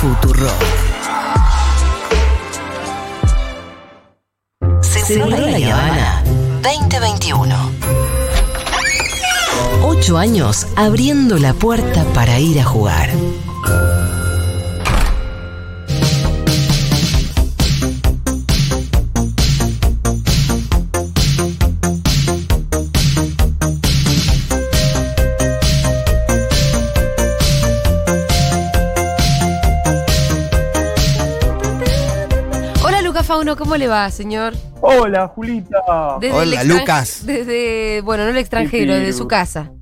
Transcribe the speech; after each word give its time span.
Futuro. 0.00 0.48
Seguro 4.80 5.36
La 5.36 5.74
Habana 5.74 6.22
2021. 6.62 7.72
Ocho 9.82 10.16
años 10.16 10.66
abriendo 10.74 11.36
la 11.36 11.52
puerta 11.52 12.04
para 12.14 12.38
ir 12.38 12.60
a 12.60 12.64
jugar. 12.64 13.10
¿Cómo 33.56 33.76
le 33.76 33.88
va, 33.88 34.10
señor? 34.10 34.54
Hola, 34.80 35.28
Julita. 35.28 36.18
Desde 36.20 36.36
Hola, 36.36 36.64
Lucas. 36.64 37.24
Desde, 37.24 38.00
bueno, 38.02 38.24
no 38.24 38.30
el 38.30 38.36
extranjero, 38.36 38.92
Sí, 38.92 38.98
sí, 38.98 39.04
desde 39.06 39.18
su 39.18 39.28
casa. 39.28 39.72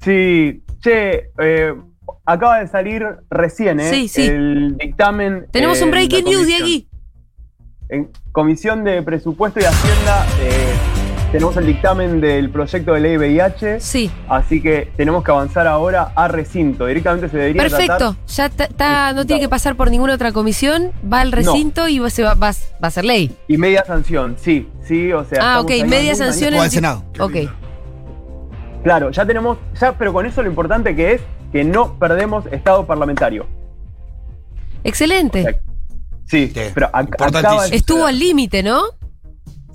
Sí, 0.00 0.62
che, 0.80 1.30
eh, 1.38 1.74
acaba 2.24 2.60
de 2.60 2.68
salir 2.68 3.04
recién, 3.30 3.80
¿eh? 3.80 3.90
Sí, 3.90 4.08
sí. 4.08 4.22
El 4.26 4.76
dictamen. 4.76 5.46
Tenemos 5.50 5.80
eh, 5.80 5.84
un 5.84 5.90
la 5.90 5.96
breaking 5.96 6.24
news. 6.24 6.46
Diegui. 6.46 6.88
En 7.88 8.10
Comisión 8.32 8.84
de 8.84 9.02
Presupuesto 9.02 9.60
y 9.60 9.64
Hacienda 9.64 10.26
eh, 10.40 10.95
tenemos 11.32 11.56
el 11.56 11.66
dictamen 11.66 12.20
del 12.20 12.50
proyecto 12.50 12.94
de 12.94 13.00
ley 13.00 13.16
VIH, 13.18 13.80
Sí, 13.80 14.10
así 14.28 14.62
que 14.62 14.90
tenemos 14.96 15.22
que 15.24 15.30
avanzar 15.32 15.66
ahora 15.66 16.12
a 16.14 16.28
recinto. 16.28 16.86
Directamente 16.86 17.28
se 17.28 17.36
debería 17.36 17.68
tratar. 17.68 17.86
perfecto. 17.98 18.16
Ya 18.28 18.48
ta- 18.48 18.68
ta- 18.68 19.12
no 19.12 19.26
tiene 19.26 19.40
que 19.42 19.48
pasar 19.48 19.76
por 19.76 19.90
ninguna 19.90 20.14
otra 20.14 20.32
comisión, 20.32 20.92
va 21.12 21.20
al 21.20 21.32
recinto 21.32 21.88
y 21.88 21.98
va, 21.98 22.08
se 22.10 22.22
va, 22.22 22.34
va- 22.34 22.52
va 22.82 22.88
a 22.88 22.90
ser 22.90 23.04
ley. 23.04 23.36
Y 23.48 23.58
media 23.58 23.84
sanción, 23.84 24.36
sí, 24.38 24.68
sí, 24.86 25.12
o 25.12 25.24
sea. 25.24 25.56
Ah, 25.56 25.60
ok, 25.60 25.70
media 25.86 26.14
sanción 26.14 26.54
en 26.54 26.60
al 26.60 26.70
Senado. 26.70 27.04
Ok. 27.18 27.34
Claro, 28.82 29.10
ya 29.10 29.26
tenemos, 29.26 29.58
ya, 29.80 29.92
pero 29.98 30.12
con 30.12 30.26
eso 30.26 30.42
lo 30.42 30.48
importante 30.48 30.94
que 30.94 31.14
es 31.14 31.20
que 31.52 31.64
no 31.64 31.98
perdemos 31.98 32.46
estado 32.52 32.86
parlamentario. 32.86 33.46
Excelente. 34.84 35.44
Sí, 36.28 36.48
Sí, 36.52 36.52
pero 36.74 36.88
ac- 36.90 37.14
acaba 37.20 37.66
de 37.66 37.76
Estuvo 37.76 38.04
al 38.06 38.18
límite, 38.18 38.62
¿no? 38.62 38.82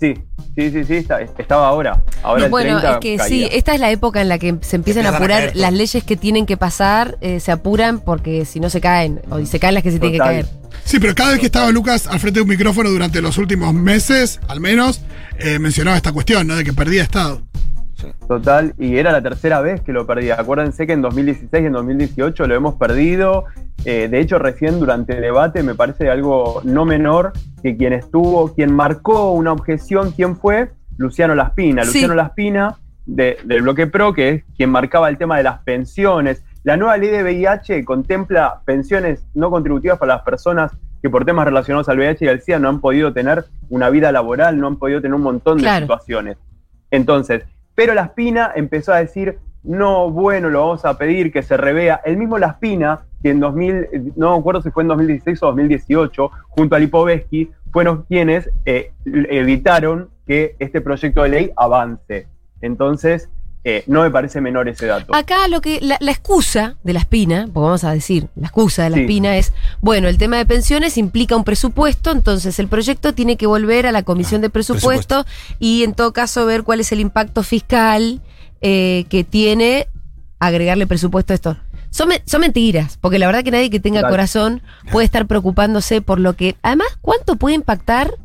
Sí, 0.01 0.15
sí, 0.55 0.71
sí, 0.71 0.83
sí, 0.83 0.95
está- 0.95 1.21
estaba 1.21 1.67
ahora. 1.67 2.03
Ahora 2.23 2.45
el 2.45 2.49
bueno, 2.49 2.79
30 2.79 2.93
es 2.93 2.97
que 2.99 3.17
caía. 3.17 3.29
sí, 3.29 3.47
esta 3.51 3.75
es 3.75 3.79
la 3.79 3.91
época 3.91 4.19
en 4.19 4.29
la 4.29 4.39
que 4.39 4.47
se 4.61 4.75
empiezan 4.75 5.05
a 5.05 5.09
Empiezan 5.09 5.13
a 5.13 5.17
apurar 5.17 5.51
las 5.55 5.73
leyes 5.73 6.03
que 6.03 6.17
tienen 6.17 6.47
que 6.47 6.57
pasar, 6.57 7.19
eh, 7.21 7.39
se 7.39 7.51
apuran 7.51 7.99
porque 7.99 8.45
si 8.45 8.59
no 8.59 8.71
se 8.71 8.81
caen, 8.81 9.21
o 9.29 9.45
se 9.45 9.59
caen 9.59 9.75
las 9.75 9.83
que 9.83 9.91
se 9.91 9.99
tienen 9.99 10.13
que 10.19 10.25
caer. 10.25 10.47
Sí, 10.85 10.99
pero 10.99 11.13
cada 11.13 11.31
vez 11.31 11.39
que 11.39 11.45
estaba 11.45 11.69
Lucas 11.69 12.07
al 12.07 12.19
frente 12.19 12.39
de 12.39 12.41
un 12.43 12.49
micrófono 12.49 12.89
durante 12.89 13.21
los 13.21 13.37
últimos 13.37 13.75
meses, 13.75 14.39
al 14.47 14.59
menos, 14.59 15.01
eh, 15.37 15.59
mencionaba 15.59 15.95
esta 15.97 16.11
cuestión, 16.11 16.47
¿no? 16.47 16.55
De 16.55 16.63
que 16.63 16.73
perdía 16.73 17.03
Estado. 17.03 17.43
Total, 18.27 18.73
y 18.77 18.97
era 18.97 19.11
la 19.11 19.21
tercera 19.21 19.61
vez 19.61 19.81
que 19.81 19.93
lo 19.93 20.05
perdía. 20.07 20.35
Acuérdense 20.39 20.85
que 20.87 20.93
en 20.93 21.01
2016 21.01 21.63
y 21.63 21.65
en 21.67 21.73
2018 21.73 22.47
lo 22.47 22.55
hemos 22.55 22.75
perdido. 22.75 23.45
Eh, 23.85 24.07
de 24.09 24.19
hecho, 24.19 24.39
recién 24.39 24.79
durante 24.79 25.13
el 25.15 25.21
debate 25.21 25.63
me 25.63 25.75
parece 25.75 26.09
algo 26.09 26.61
no 26.63 26.85
menor 26.85 27.33
que 27.63 27.75
quien 27.77 27.93
estuvo, 27.93 28.53
quien 28.53 28.73
marcó 28.73 29.31
una 29.31 29.51
objeción, 29.51 30.11
¿quién 30.11 30.35
fue? 30.37 30.71
Luciano 30.97 31.33
Laspina. 31.35 31.83
Sí. 31.83 31.93
Luciano 31.93 32.15
Laspina 32.15 32.77
de- 33.05 33.37
del 33.43 33.63
bloque 33.63 33.87
PRO, 33.87 34.13
que 34.13 34.29
es 34.29 34.43
quien 34.55 34.69
marcaba 34.69 35.09
el 35.09 35.17
tema 35.17 35.37
de 35.37 35.43
las 35.43 35.59
pensiones. 35.63 36.43
La 36.63 36.77
nueva 36.77 36.95
ley 36.97 37.09
de 37.09 37.23
VIH 37.23 37.83
contempla 37.85 38.61
pensiones 38.65 39.25
no 39.33 39.49
contributivas 39.49 39.97
para 39.97 40.15
las 40.15 40.23
personas 40.23 40.71
que 41.01 41.09
por 41.09 41.25
temas 41.25 41.45
relacionados 41.45 41.89
al 41.89 41.97
VIH 41.97 42.25
y 42.25 42.27
al 42.27 42.41
SIDA 42.41 42.59
no 42.59 42.69
han 42.69 42.79
podido 42.79 43.11
tener 43.11 43.45
una 43.69 43.89
vida 43.89 44.11
laboral, 44.11 44.59
no 44.59 44.67
han 44.67 44.75
podido 44.77 45.01
tener 45.01 45.15
un 45.15 45.23
montón 45.23 45.57
de 45.57 45.63
Claro. 45.63 45.85
situaciones. 45.85 46.37
Entonces, 46.91 47.43
pero 47.75 47.93
Laspina 47.93 48.51
empezó 48.55 48.93
a 48.93 48.99
decir, 48.99 49.39
no, 49.63 50.09
bueno, 50.09 50.49
lo 50.49 50.61
vamos 50.61 50.85
a 50.85 50.97
pedir 50.97 51.31
que 51.31 51.43
se 51.43 51.57
revea. 51.57 52.01
El 52.03 52.17
mismo 52.17 52.37
Laspina, 52.37 53.01
que 53.21 53.29
en 53.29 53.39
2000, 53.39 54.13
no 54.15 54.33
me 54.33 54.39
acuerdo 54.39 54.61
si 54.61 54.71
fue 54.71 54.83
en 54.83 54.89
2016 54.89 55.43
o 55.43 55.47
2018, 55.47 56.31
junto 56.49 56.75
a 56.75 56.79
Lipovetsky, 56.79 57.51
fueron 57.71 58.03
quienes 58.03 58.49
eh, 58.65 58.91
evitaron 59.05 60.09
que 60.25 60.55
este 60.59 60.81
proyecto 60.81 61.23
de 61.23 61.29
ley 61.29 61.51
avance. 61.55 62.27
Entonces, 62.61 63.29
eh, 63.63 63.83
no 63.87 64.01
me 64.01 64.09
parece 64.09 64.41
menor 64.41 64.67
ese 64.69 64.87
dato. 64.87 65.13
Acá 65.15 65.47
lo 65.47 65.61
que 65.61 65.79
la, 65.81 65.97
la 65.99 66.11
excusa 66.11 66.75
de 66.83 66.93
la 66.93 66.99
espina, 66.99 67.47
porque 67.53 67.65
vamos 67.65 67.83
a 67.83 67.91
decir, 67.93 68.27
la 68.35 68.47
excusa 68.47 68.83
de 68.83 68.89
la 68.89 68.95
Sí. 68.97 69.01
espina 69.03 69.37
es, 69.37 69.53
bueno, 69.81 70.07
el 70.07 70.17
tema 70.17 70.37
de 70.37 70.45
pensiones 70.47 70.97
implica 70.97 71.35
un 71.35 71.43
presupuesto, 71.43 72.11
entonces 72.11 72.57
el 72.59 72.67
proyecto 72.67 73.13
tiene 73.13 73.37
que 73.37 73.45
volver 73.45 73.85
a 73.85 73.91
la 73.91 74.01
comisión 74.03 74.41
de 74.41 74.49
presupuesto, 74.49 75.25
y 75.59 75.83
en 75.83 75.93
todo 75.93 76.11
caso 76.11 76.45
ver 76.47 76.63
cuál 76.63 76.79
es 76.79 76.91
el 76.91 76.99
impacto 76.99 77.43
fiscal 77.43 78.21
eh, 78.61 79.05
que 79.09 79.23
tiene 79.23 79.87
agregarle 80.39 80.87
presupuesto 80.87 81.33
a 81.33 81.35
esto. 81.35 81.57
Son, 81.91 82.07
me- 82.07 82.23
son 82.25 82.41
mentiras, 82.41 82.97
porque 83.01 83.19
la 83.19 83.27
verdad 83.27 83.43
que 83.43 83.51
nadie 83.51 83.69
que 83.69 83.79
tenga 83.79 84.07
corazón 84.09 84.61
puede 84.91 85.05
estar 85.05 85.27
preocupándose 85.27 86.01
por 86.01 86.19
lo 86.19 86.35
que, 86.35 86.55
además, 86.63 86.87
¿cuánto 87.01 87.35
puede 87.35 87.55
impactar 87.55 88.15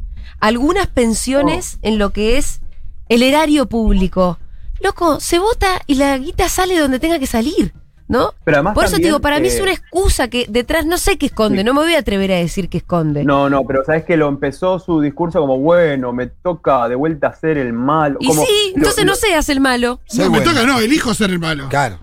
algunas 0.40 0.86
pensiones 0.86 1.74
Oh. 1.76 1.88
en 1.88 1.98
lo 1.98 2.10
que 2.10 2.38
es 2.38 2.60
el 3.08 3.22
erario 3.22 3.66
público? 3.66 4.38
Loco, 4.80 5.20
se 5.20 5.38
vota 5.38 5.80
y 5.86 5.94
la 5.96 6.16
guita 6.18 6.48
sale 6.48 6.78
donde 6.78 6.98
tenga 6.98 7.18
que 7.18 7.26
salir, 7.26 7.72
¿no? 8.08 8.34
Pero 8.44 8.58
además 8.58 8.74
Por 8.74 8.84
eso 8.84 8.96
te 8.96 9.02
digo, 9.02 9.20
para 9.20 9.40
mí 9.40 9.48
es 9.48 9.58
eh, 9.58 9.62
una 9.62 9.72
excusa 9.72 10.28
que 10.28 10.46
detrás 10.48 10.84
no 10.86 10.98
sé 10.98 11.16
qué 11.18 11.26
esconde, 11.26 11.58
Sí. 11.58 11.64
no 11.64 11.74
me 11.74 11.80
voy 11.80 11.94
a 11.94 11.98
atrever 12.00 12.30
a 12.32 12.36
decir 12.36 12.68
que 12.68 12.78
esconde. 12.78 13.24
No, 13.24 13.48
no, 13.50 13.64
pero 13.66 13.84
sabes 13.84 14.04
que 14.04 14.16
lo 14.16 14.28
empezó 14.28 14.78
su 14.78 15.00
discurso 15.00 15.40
como, 15.40 15.58
bueno, 15.58 16.12
me 16.12 16.26
toca 16.26 16.88
de 16.88 16.94
vuelta 16.94 17.28
hacer 17.28 17.58
el 17.58 17.72
mal. 17.72 18.16
y 18.20 18.26
como- 18.28 18.42
sí, 18.44 18.72
lo- 18.72 18.76
entonces 18.78 19.04
lo- 19.04 19.10
no 19.12 19.16
seas 19.16 19.48
el 19.48 19.60
malo. 19.60 20.00
Sí, 20.06 20.18
no, 20.18 20.24
me 20.24 20.38
bueno. 20.38 20.52
toca, 20.52 20.66
no, 20.66 20.78
elijo 20.78 21.14
ser 21.14 21.30
el 21.30 21.38
malo. 21.38 21.68
Claro. 21.68 21.98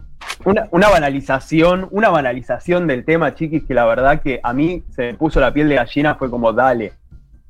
Una, 0.45 0.67
una 0.71 0.89
banalización, 0.89 1.87
una 1.91 2.09
banalización 2.09 2.87
del 2.87 3.05
tema, 3.05 3.35
chiquis, 3.35 3.63
que 3.65 3.73
la 3.73 3.85
verdad 3.85 4.21
que 4.21 4.39
a 4.43 4.51
mí 4.51 4.83
se 4.95 5.03
me 5.03 5.13
puso 5.13 5.39
la 5.39 5.53
piel 5.53 5.69
de 5.69 5.75
gallina, 5.75 6.15
fue 6.15 6.29
como, 6.29 6.51
dale, 6.51 6.93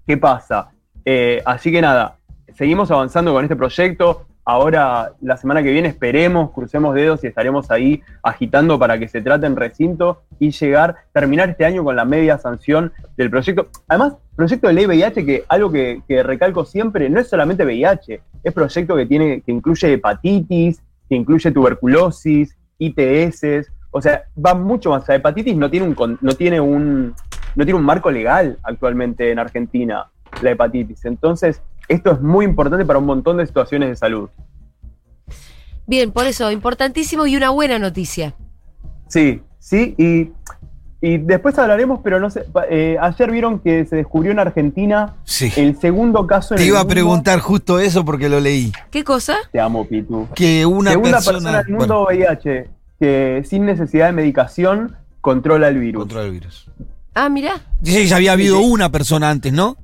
¿qué 0.05 0.17
pasa? 0.17 0.69
Eh, 1.05 1.41
así 1.45 1.71
que 1.71 1.81
nada, 1.81 2.17
seguimos 2.55 2.91
avanzando 2.91 3.33
con 3.33 3.43
este 3.45 3.55
proyecto. 3.55 4.27
Ahora, 4.45 5.13
la 5.21 5.37
semana 5.37 5.63
que 5.63 5.71
viene, 5.71 5.87
esperemos, 5.87 6.51
crucemos 6.51 6.93
dedos 6.93 7.23
y 7.23 7.27
estaremos 7.27 7.71
ahí 7.71 8.01
agitando 8.21 8.77
para 8.77 8.99
que 8.99 9.07
se 9.07 9.21
trate 9.21 9.45
en 9.45 9.55
recinto 9.55 10.23
y 10.37 10.51
llegar, 10.51 10.97
terminar 11.13 11.49
este 11.49 11.63
año 11.63 11.83
con 11.83 11.95
la 11.95 12.03
media 12.03 12.37
sanción 12.37 12.91
del 13.15 13.29
proyecto. 13.29 13.67
Además, 13.87 14.15
proyecto 14.35 14.67
de 14.67 14.73
ley 14.73 14.85
VIH, 14.85 15.25
que 15.25 15.43
algo 15.47 15.71
que, 15.71 16.01
recalco 16.23 16.65
siempre, 16.65 17.09
no 17.09 17.21
es 17.21 17.29
solamente 17.29 17.63
VIH, 17.63 18.21
es 18.43 18.53
proyecto 18.53 18.97
que, 18.97 19.05
tiene, 19.05 19.41
que 19.41 19.51
incluye 19.53 19.93
hepatitis, 19.93 20.81
que 21.07 21.15
incluye 21.15 21.51
tuberculosis, 21.51 22.57
ITS, 22.79 23.71
o 23.91 24.01
sea, 24.01 24.23
va 24.43 24.55
mucho 24.55 24.89
más. 24.89 25.07
La 25.07 25.15
hepatitis 25.15 25.55
no 25.55 25.69
tiene 25.69 25.87
un, 25.87 26.17
no 26.19 26.33
tiene 26.33 26.59
un, 26.59 27.15
no 27.55 27.63
tiene 27.63 27.79
un 27.79 27.85
marco 27.85 28.11
legal 28.11 28.57
actualmente 28.63 29.31
en 29.31 29.39
Argentina, 29.39 30.07
la 30.41 30.51
hepatitis. 30.51 31.05
Entonces, 31.05 31.61
esto 31.93 32.11
es 32.11 32.21
muy 32.21 32.45
importante 32.45 32.85
para 32.85 32.99
un 32.99 33.05
montón 33.05 33.37
de 33.37 33.45
situaciones 33.47 33.89
de 33.89 33.95
salud. 33.95 34.29
Bien, 35.85 36.11
por 36.11 36.25
eso, 36.27 36.51
importantísimo 36.51 37.27
y 37.27 37.35
una 37.35 37.49
buena 37.49 37.77
noticia. 37.79 38.33
Sí, 39.07 39.41
sí, 39.59 39.95
y, 39.97 40.31
y 41.05 41.17
después 41.17 41.57
hablaremos, 41.59 41.99
pero 42.03 42.19
no 42.19 42.29
sé, 42.29 42.45
eh, 42.69 42.97
ayer 43.01 43.29
vieron 43.31 43.59
que 43.59 43.85
se 43.85 43.97
descubrió 43.97 44.31
en 44.31 44.39
Argentina 44.39 45.15
Sí. 45.25 45.51
el 45.57 45.77
segundo 45.79 46.25
caso 46.25 46.53
en 46.53 46.57
Te 46.57 46.63
el 46.63 46.69
iba 46.69 46.79
a 46.79 46.83
mundo- 46.83 46.93
preguntar 46.93 47.39
justo 47.39 47.79
eso 47.79 48.05
porque 48.05 48.29
lo 48.29 48.39
leí. 48.39 48.71
¿Qué 48.91 49.03
cosa? 49.03 49.35
Te 49.51 49.59
amo, 49.59 49.85
Pitu. 49.85 50.27
Que 50.33 50.65
una 50.65 50.91
Segunda 50.91 51.17
persona. 51.17 51.33
persona 51.39 51.57
del 51.63 51.75
bueno, 51.75 51.95
mundo 51.95 52.07
VIH 52.09 52.69
que 52.99 53.43
sin 53.45 53.65
necesidad 53.65 54.05
de 54.05 54.13
medicación 54.13 54.95
controla 55.19 55.67
el 55.67 55.79
virus. 55.79 56.03
controla 56.03 56.25
el 56.25 56.31
virus. 56.31 56.69
Ah, 57.13 57.27
mirá. 57.29 57.55
Dice 57.81 57.99
que 57.99 58.07
ya 58.07 58.15
había 58.15 58.31
habido 58.31 58.57
Sí, 58.57 58.63
sí. 58.63 58.69
una 58.71 58.89
persona 58.89 59.29
antes, 59.29 59.51
¿no? 59.51 59.75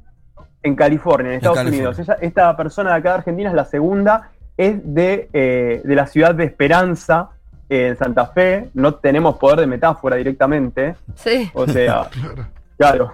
En 0.64 0.76
California, 0.76 1.32
en 1.32 1.38
Estados 1.38 1.58
California. 1.58 1.90
Unidos. 1.90 2.00
Ella- 2.00 2.18
esta 2.22 2.58
persona 2.58 2.92
de 2.92 2.96
acá 2.98 3.10
de 3.10 3.16
Argentina 3.20 3.50
es 3.50 3.56
la 3.56 3.66
segunda, 3.66 4.30
es 4.58 4.76
de, 4.84 5.30
eh, 5.34 5.82
de 5.84 5.96
la 5.96 6.06
ciudad 6.06 6.36
de 6.36 6.44
Esperanza, 6.44 7.30
eh, 7.70 7.88
en 7.90 7.98
Santa 7.98 8.28
Fe. 8.28 8.70
No 8.74 8.96
tenemos 8.96 9.38
poder 9.38 9.60
de 9.62 9.68
metáfora 9.68 10.16
directamente. 10.18 10.96
Sí. 11.16 11.50
O 11.54 11.66
sea, 11.68 12.10
Claro. 12.78 13.14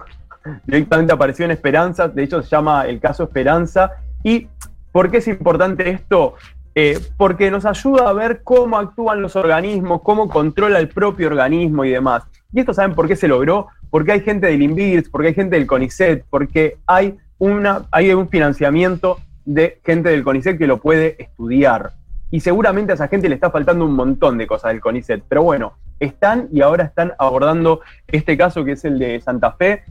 directamente 0.64 1.12
apareció 1.12 1.44
en 1.44 1.50
Esperanza. 1.52 2.08
De 2.08 2.22
hecho, 2.22 2.42
se 2.42 2.48
llama 2.48 2.86
el 2.86 2.98
caso 3.00 3.24
Esperanza. 3.24 3.92
¿Y 4.22 4.48
por 4.92 5.10
qué 5.10 5.18
es 5.18 5.28
importante 5.28 5.88
esto? 5.90 6.34
Eh, 6.74 6.98
porque 7.16 7.50
nos 7.50 7.64
ayuda 7.64 8.08
a 8.08 8.12
ver 8.12 8.42
cómo 8.44 8.76
actúan 8.78 9.22
los 9.22 9.34
organismos, 9.36 10.02
cómo 10.02 10.28
controla 10.28 10.78
el 10.78 10.88
propio 10.88 11.28
organismo 11.28 11.84
y 11.84 11.90
demás. 11.90 12.24
¿Y 12.52 12.60
esto 12.60 12.74
saben 12.74 12.94
por 12.94 13.08
qué 13.08 13.16
se 13.16 13.28
logró? 13.28 13.68
Porque 13.88 14.12
hay 14.12 14.20
gente 14.20 14.46
del 14.48 14.60
INVIRS, 14.62 15.08
porque 15.08 15.28
hay 15.28 15.34
gente 15.34 15.56
del 15.56 15.66
CONICET, 15.66 16.24
porque 16.28 16.76
hay, 16.86 17.16
una, 17.38 17.86
hay 17.90 18.12
un 18.12 18.28
financiamiento 18.28 19.18
de 19.44 19.80
gente 19.84 20.10
del 20.10 20.24
CONICET 20.24 20.58
que 20.58 20.66
lo 20.66 20.78
puede 20.78 21.22
estudiar. 21.22 21.92
Y 22.30 22.40
seguramente 22.40 22.92
a 22.92 22.94
esa 22.96 23.08
gente 23.08 23.28
le 23.28 23.36
está 23.36 23.50
faltando 23.50 23.84
un 23.84 23.94
montón 23.94 24.38
de 24.38 24.46
cosas 24.46 24.72
del 24.72 24.80
CONICET. 24.80 25.22
Pero 25.28 25.42
bueno, 25.42 25.74
están 26.00 26.48
y 26.52 26.60
ahora 26.60 26.84
están 26.84 27.12
abordando 27.18 27.80
este 28.08 28.36
caso 28.36 28.64
que 28.64 28.72
es 28.72 28.84
el 28.84 28.98
de 28.98 29.20
Santa 29.20 29.52
Fe, 29.52 29.84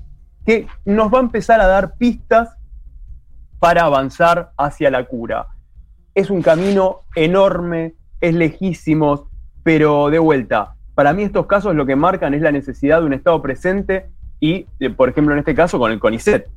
que 0.45 0.67
nos 0.83 1.13
va 1.13 1.19
a 1.19 1.21
empezar 1.21 1.59
a 1.61 1.67
dar 1.67 1.95
pistas 1.95 2.55
para 3.59 3.83
avanzar 3.83 4.51
hacia 4.57 4.91
la 4.91 5.05
cura. 5.05 5.47
Es 6.13 6.29
un 6.29 6.41
camino 6.41 7.01
enorme, 7.15 7.95
es 8.21 8.33
lejísimo, 8.35 9.29
pero 9.63 10.09
de 10.09 10.19
vuelta, 10.19 10.75
para 10.93 11.13
mí 11.13 11.23
estos 11.23 11.45
casos 11.45 11.75
lo 11.75 11.85
que 11.85 11.95
marcan 11.95 12.33
es 12.33 12.41
la 12.41 12.51
necesidad 12.51 12.99
de 12.99 13.05
un 13.05 13.13
Estado 13.13 13.41
presente 13.41 14.07
y, 14.39 14.65
eh, 14.79 14.89
por 14.89 15.09
ejemplo, 15.09 15.33
en 15.33 15.39
este 15.39 15.55
caso 15.55 15.79
con 15.79 15.91
el 15.91 15.99
CONICET. 15.99 16.47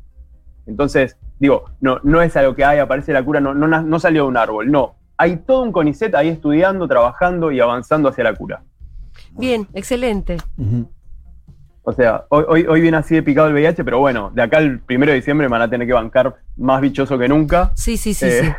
Entonces, 0.68 1.16
digo, 1.40 1.64
no, 1.80 1.98
no 2.04 2.22
es 2.22 2.36
algo 2.36 2.54
que 2.54 2.64
hay, 2.64 2.78
aparece 2.78 3.12
la 3.12 3.24
cura, 3.24 3.40
no, 3.40 3.54
no, 3.54 3.66
no 3.66 3.98
salió 3.98 4.22
de 4.24 4.28
un 4.28 4.36
árbol, 4.36 4.70
no. 4.70 4.94
Hay 5.16 5.38
todo 5.38 5.62
un 5.62 5.72
CONICET 5.72 6.14
ahí 6.14 6.28
estudiando, 6.28 6.86
trabajando 6.86 7.50
y 7.50 7.58
avanzando 7.58 8.08
hacia 8.08 8.22
la 8.24 8.34
cura. 8.34 8.62
Bien, 9.32 9.66
excelente. 9.74 10.36
O 11.82 11.92
sea, 11.92 12.24
hoy, 12.28 12.44
hoy, 12.46 12.66
hoy 12.68 12.80
viene 12.82 12.98
así 12.98 13.14
de 13.14 13.22
picado 13.22 13.48
el 13.48 13.54
VIH, 13.54 13.82
pero 13.82 13.98
bueno, 13.98 14.30
de 14.34 14.42
acá 14.42 14.58
al 14.58 14.78
primero 14.80 15.10
de 15.10 15.16
diciembre 15.16 15.48
me 15.48 15.52
van 15.52 15.62
a 15.62 15.70
tener 15.70 15.86
que 15.86 15.92
bancar 15.94 16.36
más 16.56 16.80
bichoso 16.82 17.18
que 17.18 17.28
nunca. 17.28 17.72
Sí, 17.74 17.96
sí, 17.96 18.12
sí, 18.14 18.26
Eh, 18.26 18.54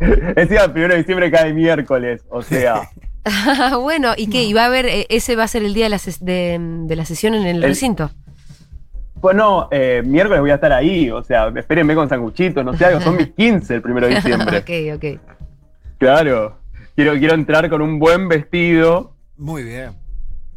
Encima, 0.36 0.62
el 0.64 0.72
primero 0.72 0.94
de 0.94 0.98
diciembre 0.98 1.30
cae 1.30 1.52
miércoles, 1.52 2.24
o 2.30 2.42
sea, 2.42 2.82
sí. 2.92 3.00
bueno, 3.80 4.12
¿y 4.16 4.28
qué? 4.28 4.42
¿Y 4.44 4.52
va 4.52 4.62
a 4.64 4.66
haber, 4.66 4.86
eh, 4.86 5.06
ese 5.10 5.34
va 5.36 5.44
a 5.44 5.48
ser 5.48 5.62
el 5.64 5.74
día 5.74 5.84
de 5.86 5.90
la, 5.90 5.96
ses- 5.98 6.20
de, 6.20 6.58
de 6.86 6.96
la 6.96 7.04
sesión 7.04 7.34
en 7.34 7.46
el, 7.46 7.56
El- 7.56 7.70
recinto? 7.70 8.10
Pues 9.20 9.36
no, 9.36 9.68
eh, 9.70 10.02
miércoles 10.04 10.40
voy 10.40 10.50
a 10.50 10.54
estar 10.56 10.72
ahí, 10.72 11.10
o 11.10 11.22
sea, 11.22 11.48
espérenme 11.56 11.94
con 11.94 12.08
sanguchitos, 12.08 12.64
no 12.64 12.74
sé, 12.76 12.84
algo, 12.86 13.00
son 13.00 13.16
mis 13.16 13.28
15 13.28 13.74
el 13.76 13.82
primero 13.82 14.06
de 14.06 14.16
diciembre. 14.16 14.58
ok, 14.92 14.96
ok. 14.96 15.20
Claro, 15.98 16.56
quiero, 16.94 17.14
quiero 17.18 17.34
entrar 17.34 17.68
con 17.68 17.82
un 17.82 17.98
buen 17.98 18.28
vestido 18.28 19.12
Muy 19.36 19.64
bien. 19.64 19.90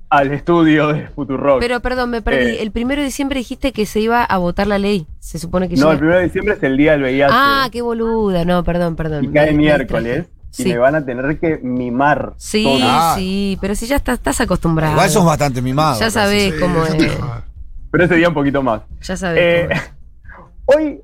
al 0.10 0.32
estudio 0.32 0.94
de 0.94 1.08
Futurock. 1.08 1.60
Pero 1.60 1.80
perdón, 1.80 2.12
me 2.12 2.22
perdí. 2.22 2.52
Eh. 2.52 2.62
el 2.62 2.72
primero 2.72 3.02
de 3.02 3.06
diciembre 3.08 3.40
dijiste 3.40 3.72
que 3.72 3.86
se 3.86 4.00
iba 4.02 4.24
a 4.24 4.38
votar 4.38 4.68
la 4.68 4.78
ley. 4.78 5.08
Se 5.20 5.40
supone 5.40 5.68
que 5.68 5.76
no, 5.76 5.92
el 5.92 5.98
primero 5.98 6.18
de 6.20 6.26
diciembre 6.26 6.56
es 6.56 6.64
el 6.64 6.78
día 6.78 6.92
del 6.92 7.02
VIH. 7.02 7.28
Ah, 7.32 7.68
qué 7.72 7.82
boluda. 7.82 8.46
No, 8.46 8.64
perdón, 8.64 8.96
perdón. 8.96 9.26
y 9.26 9.30
cae 9.30 9.54
miércoles. 9.54 10.28
Y 10.58 10.64
Sí. 10.64 10.70
me 10.70 10.80
van 10.80 10.96
a 10.96 11.06
tener 11.06 11.40
que 11.40 11.60
mimar. 11.64 12.34
Sí, 12.36 12.66
todo. 12.66 12.80
Ah. 12.84 13.14
sí, 13.18 13.58
pero 13.62 13.74
si 13.74 13.88
ya 13.88 13.96
estás, 13.96 14.16
estás 14.18 14.42
acostumbrado. 14.42 14.92
Igual 14.92 15.10
sos 15.10 15.24
bastante 15.26 15.62
mimado. 15.62 15.98
Ya 15.98 16.12
sabés. 16.12 16.54
Sí, 16.54 16.60
cómo 16.60 16.86
es. 16.86 17.18
Pero 17.92 18.06
ese 18.06 18.16
día 18.16 18.30
un 18.30 18.34
poquito 18.34 18.64
más. 18.64 18.82
Ya 19.02 19.18
sabes. 19.18 19.40
Eh, 19.42 19.70
hoy, 20.66 21.02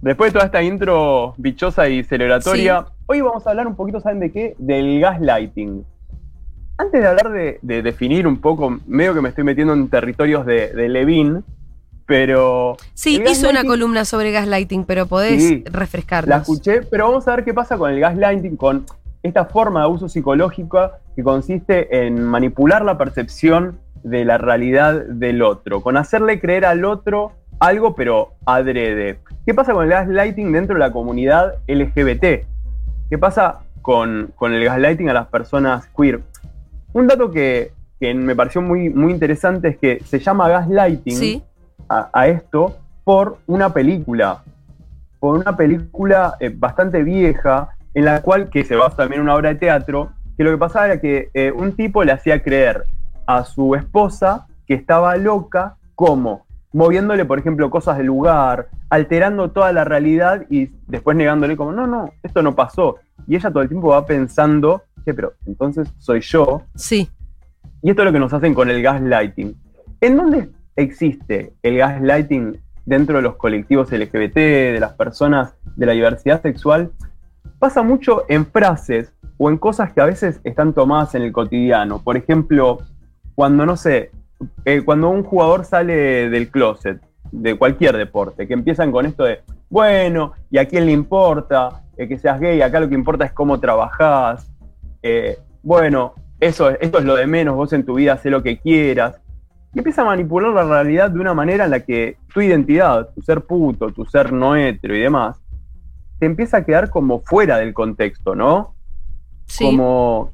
después 0.00 0.32
de 0.32 0.38
toda 0.38 0.46
esta 0.46 0.62
intro 0.62 1.34
bichosa 1.36 1.88
y 1.88 2.04
celebratoria, 2.04 2.86
hoy 3.06 3.20
vamos 3.20 3.46
a 3.46 3.50
hablar 3.50 3.66
un 3.66 3.74
poquito, 3.76 4.00
¿saben 4.00 4.20
de 4.20 4.30
qué? 4.30 4.54
Del 4.58 5.00
gaslighting. 5.00 5.84
Antes 6.78 7.00
de 7.00 7.06
hablar 7.06 7.30
de, 7.30 7.58
de 7.62 7.82
definir 7.82 8.26
un 8.26 8.40
poco, 8.40 8.78
medio 8.86 9.14
que 9.14 9.20
me 9.20 9.28
estoy 9.28 9.44
metiendo 9.44 9.72
en 9.74 9.88
territorios 9.88 10.46
de, 10.46 10.68
de 10.72 10.88
Levin, 10.88 11.44
pero 12.06 12.76
Sí, 12.94 13.22
hizo 13.26 13.48
una 13.50 13.64
columna 13.64 14.04
sobre 14.04 14.32
gaslighting, 14.32 14.84
pero 14.84 15.06
podés 15.06 15.42
Sí, 15.42 15.64
refrescarnos. 15.70 16.28
la 16.28 16.36
escuché, 16.42 16.82
pero 16.82 17.08
vamos 17.08 17.28
a 17.28 17.36
ver 17.36 17.44
qué 17.44 17.54
pasa 17.54 17.76
con 17.76 17.90
el 17.90 18.00
gaslighting, 18.00 18.56
con 18.56 18.84
esta 19.22 19.44
forma 19.44 19.80
de 19.80 19.84
abuso 19.84 20.08
psicológico 20.08 20.90
que 21.14 21.22
consiste 21.22 22.06
en 22.06 22.24
manipular 22.24 22.84
la 22.84 22.98
percepción 22.98 23.78
de 24.02 24.24
la 24.24 24.38
realidad 24.38 25.04
del 25.06 25.42
otro, 25.42 25.80
con 25.80 25.96
hacerle 25.96 26.40
creer 26.40 26.64
al 26.64 26.84
otro 26.84 27.32
algo 27.60 27.94
pero 27.94 28.32
adrede. 28.44 29.18
¿Qué 29.46 29.54
pasa 29.54 29.72
con 29.72 29.84
el 29.84 29.90
gaslighting 29.90 30.52
dentro 30.52 30.74
de 30.74 30.80
la 30.80 30.92
comunidad 30.92 31.54
LGBT? 31.68 32.46
¿Qué 33.08 33.18
pasa 33.18 33.60
con, 33.82 34.32
con 34.34 34.52
el 34.52 34.64
gaslighting 34.64 35.08
a 35.08 35.12
las 35.12 35.28
personas 35.28 35.88
queer? 35.96 36.20
Un 36.92 37.06
dato 37.06 37.30
que, 37.30 37.72
que 38.00 38.14
me 38.14 38.34
pareció 38.34 38.62
muy, 38.62 38.90
muy 38.90 39.12
interesante 39.12 39.68
es 39.68 39.78
que 39.78 40.00
se 40.04 40.18
llama 40.18 40.48
gaslighting 40.48 41.16
Sí, 41.16 41.42
a, 41.88 42.10
a 42.12 42.26
esto 42.26 42.76
por 43.04 43.38
una 43.46 43.72
película, 43.72 44.42
por 45.20 45.38
una 45.38 45.56
película 45.56 46.34
eh, 46.40 46.52
bastante 46.54 47.02
vieja, 47.02 47.70
en 47.94 48.04
la 48.04 48.22
cual, 48.22 48.48
que 48.48 48.64
se 48.64 48.76
basa 48.76 48.96
también 48.96 49.20
en 49.20 49.24
una 49.24 49.34
obra 49.36 49.50
de 49.50 49.56
teatro, 49.56 50.12
que 50.36 50.44
lo 50.44 50.50
que 50.50 50.58
pasaba 50.58 50.86
era 50.86 51.00
que 51.00 51.30
eh, 51.34 51.52
un 51.52 51.76
tipo 51.76 52.02
le 52.04 52.12
hacía 52.12 52.42
creer 52.42 52.84
a 53.26 53.44
su 53.44 53.74
esposa 53.74 54.46
que 54.66 54.74
estaba 54.74 55.16
loca, 55.16 55.76
como 55.94 56.46
moviéndole, 56.72 57.24
por 57.24 57.38
ejemplo, 57.38 57.70
cosas 57.70 57.98
del 57.98 58.06
lugar, 58.06 58.68
alterando 58.88 59.50
toda 59.50 59.72
la 59.72 59.84
realidad 59.84 60.46
y 60.50 60.70
después 60.86 61.16
negándole 61.16 61.56
como, 61.56 61.72
no, 61.72 61.86
no, 61.86 62.10
esto 62.22 62.42
no 62.42 62.54
pasó. 62.54 62.96
Y 63.26 63.36
ella 63.36 63.50
todo 63.50 63.62
el 63.62 63.68
tiempo 63.68 63.88
va 63.88 64.06
pensando, 64.06 64.82
che, 65.04 65.14
pero 65.14 65.34
entonces 65.46 65.92
soy 65.98 66.20
yo, 66.20 66.62
sí. 66.74 67.08
y 67.82 67.90
esto 67.90 68.02
es 68.02 68.06
lo 68.06 68.12
que 68.12 68.18
nos 68.18 68.32
hacen 68.32 68.54
con 68.54 68.70
el 68.70 68.82
gaslighting. 68.82 69.56
¿En 70.00 70.16
dónde 70.16 70.50
existe 70.76 71.54
el 71.62 71.76
gaslighting 71.76 72.60
dentro 72.84 73.16
de 73.16 73.22
los 73.22 73.36
colectivos 73.36 73.92
LGBT, 73.92 74.34
de 74.34 74.78
las 74.80 74.94
personas 74.94 75.54
de 75.76 75.86
la 75.86 75.92
diversidad 75.92 76.42
sexual? 76.42 76.90
Pasa 77.58 77.82
mucho 77.82 78.24
en 78.28 78.46
frases 78.46 79.12
o 79.38 79.50
en 79.50 79.58
cosas 79.58 79.92
que 79.92 80.00
a 80.00 80.06
veces 80.06 80.40
están 80.42 80.72
tomadas 80.72 81.14
en 81.14 81.22
el 81.22 81.32
cotidiano. 81.32 82.02
Por 82.02 82.16
ejemplo, 82.16 82.78
cuando, 83.34 83.66
no 83.66 83.76
sé, 83.76 84.10
eh, 84.64 84.82
cuando 84.84 85.10
un 85.10 85.22
jugador 85.22 85.64
sale 85.64 86.28
del 86.28 86.50
closet, 86.50 87.00
de 87.30 87.56
cualquier 87.56 87.96
deporte, 87.96 88.46
que 88.46 88.54
empiezan 88.54 88.92
con 88.92 89.06
esto 89.06 89.24
de, 89.24 89.40
bueno, 89.70 90.32
¿y 90.50 90.58
a 90.58 90.66
quién 90.66 90.86
le 90.86 90.92
importa 90.92 91.82
eh, 91.96 92.06
que 92.06 92.18
seas 92.18 92.38
gay? 92.38 92.60
Acá 92.60 92.80
lo 92.80 92.88
que 92.88 92.94
importa 92.94 93.24
es 93.24 93.32
cómo 93.32 93.58
trabajás. 93.58 94.50
Eh, 95.02 95.38
bueno, 95.62 96.14
eso, 96.40 96.70
esto 96.70 96.98
es 96.98 97.04
lo 97.04 97.16
de 97.16 97.26
menos, 97.26 97.56
vos 97.56 97.72
en 97.72 97.84
tu 97.84 97.94
vida 97.94 98.14
haz 98.14 98.24
lo 98.26 98.42
que 98.42 98.58
quieras. 98.58 99.20
Y 99.74 99.78
empieza 99.78 100.02
a 100.02 100.06
manipular 100.06 100.52
la 100.52 100.64
realidad 100.64 101.10
de 101.10 101.20
una 101.20 101.32
manera 101.32 101.64
en 101.64 101.70
la 101.70 101.80
que 101.80 102.18
tu 102.32 102.42
identidad, 102.42 103.08
tu 103.14 103.22
ser 103.22 103.40
puto, 103.42 103.90
tu 103.90 104.04
ser 104.04 104.32
no 104.32 104.54
hetero 104.54 104.94
y 104.94 105.00
demás, 105.00 105.40
te 106.18 106.26
empieza 106.26 106.58
a 106.58 106.64
quedar 106.64 106.90
como 106.90 107.20
fuera 107.20 107.56
del 107.56 107.72
contexto, 107.72 108.34
¿no? 108.34 108.74
Sí. 109.46 109.64
Como 109.64 110.32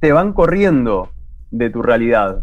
te 0.00 0.10
van 0.12 0.32
corriendo 0.32 1.10
de 1.50 1.70
tu 1.70 1.82
realidad. 1.82 2.42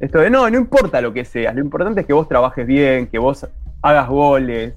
Esto 0.00 0.18
de 0.18 0.30
no, 0.30 0.48
no 0.50 0.56
importa 0.58 1.00
lo 1.00 1.12
que 1.12 1.24
seas, 1.24 1.54
lo 1.54 1.60
importante 1.60 2.00
es 2.00 2.06
que 2.06 2.12
vos 2.12 2.28
trabajes 2.28 2.66
bien, 2.66 3.06
que 3.06 3.18
vos 3.18 3.46
hagas 3.82 4.08
goles. 4.08 4.74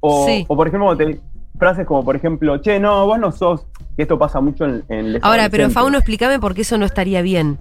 O, 0.00 0.26
Sí. 0.26 0.44
o 0.48 0.56
por 0.56 0.66
ejemplo, 0.68 0.96
te- 0.96 1.20
frases 1.58 1.86
como 1.86 2.04
por 2.04 2.16
ejemplo, 2.16 2.58
che, 2.58 2.80
no, 2.80 3.06
vos 3.06 3.18
no 3.18 3.30
sos, 3.30 3.66
que 3.96 4.02
esto 4.02 4.18
pasa 4.18 4.40
mucho 4.40 4.64
en, 4.64 4.82
en 4.88 5.18
Ahora, 5.22 5.48
pero. 5.50 5.68
Fauno, 5.70 5.98
explícame 5.98 6.38
por 6.40 6.54
qué 6.54 6.62
eso 6.62 6.78
no 6.78 6.84
estaría 6.86 7.22
bien. 7.22 7.58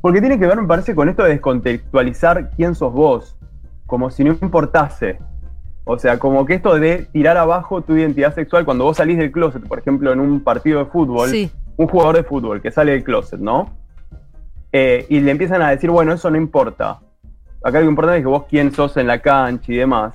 Porque 0.00 0.20
tiene 0.20 0.38
que 0.38 0.46
ver, 0.46 0.60
me 0.60 0.66
parece, 0.66 0.94
con 0.94 1.08
esto 1.08 1.22
de 1.24 1.30
descontextualizar 1.30 2.50
quién 2.56 2.74
sos 2.74 2.92
vos, 2.92 3.36
como 3.86 4.10
si 4.10 4.24
no 4.24 4.32
importase. 4.40 5.18
O 5.84 5.98
sea, 5.98 6.18
como 6.18 6.44
que 6.46 6.54
esto 6.54 6.78
de 6.78 7.06
tirar 7.12 7.36
abajo 7.36 7.82
tu 7.82 7.96
identidad 7.96 8.34
sexual 8.34 8.64
cuando 8.64 8.84
vos 8.84 8.96
salís 8.96 9.18
del 9.18 9.30
closet, 9.32 9.66
por 9.66 9.78
ejemplo, 9.80 10.12
en 10.12 10.20
un 10.20 10.40
partido 10.42 10.78
de 10.80 10.86
fútbol, 10.86 11.28
Sí, 11.28 11.50
un 11.76 11.86
jugador 11.86 12.16
de 12.16 12.24
fútbol 12.24 12.60
que 12.60 12.70
sale 12.70 12.92
del 12.92 13.04
closet, 13.04 13.40
¿no? 13.40 13.76
Eh, 14.72 15.06
y 15.08 15.20
le 15.20 15.30
empiezan 15.30 15.62
a 15.62 15.70
decir, 15.70 15.90
bueno, 15.90 16.12
eso 16.12 16.30
no 16.30 16.36
importa. 16.36 17.00
Acá 17.62 17.80
lo 17.80 17.88
importante 17.88 18.18
es 18.18 18.24
que 18.24 18.28
vos 18.28 18.44
quién 18.48 18.72
sos 18.72 18.96
en 18.96 19.06
la 19.06 19.20
cancha 19.20 19.72
y 19.72 19.76
demás. 19.76 20.14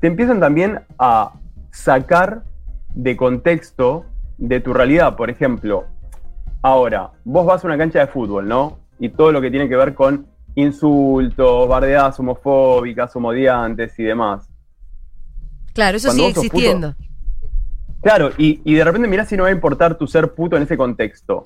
Te 0.00 0.08
empiezan 0.08 0.40
también 0.40 0.80
a 0.98 1.32
sacar 1.70 2.42
de 2.94 3.16
contexto 3.16 4.04
de 4.38 4.60
tu 4.60 4.72
realidad. 4.72 5.16
Por 5.16 5.30
ejemplo, 5.30 5.84
ahora, 6.62 7.10
vos 7.24 7.46
vas 7.46 7.64
a 7.64 7.66
una 7.66 7.78
cancha 7.78 8.00
de 8.00 8.06
fútbol, 8.08 8.48
¿no? 8.48 8.78
Y 8.98 9.10
todo 9.10 9.32
lo 9.32 9.40
que 9.40 9.50
tiene 9.50 9.68
que 9.68 9.76
ver 9.76 9.94
con 9.94 10.26
insultos, 10.54 11.68
bardeadas 11.68 12.18
homofóbicas, 12.18 13.14
homodiantes 13.14 13.98
y 13.98 14.04
demás. 14.04 14.50
claro, 15.72 15.96
eso 15.96 16.08
Cuando 16.08 16.24
sigue 16.24 16.40
existiendo. 16.40 16.94
Claro, 18.02 18.30
y, 18.38 18.60
y 18.64 18.74
de 18.74 18.84
repente 18.84 19.08
mirá 19.08 19.24
si 19.24 19.36
no 19.36 19.42
va 19.42 19.50
a 19.50 19.52
importar 19.52 19.96
tu 19.96 20.06
ser 20.06 20.32
puto 20.34 20.56
en 20.56 20.62
ese 20.62 20.76
contexto. 20.76 21.44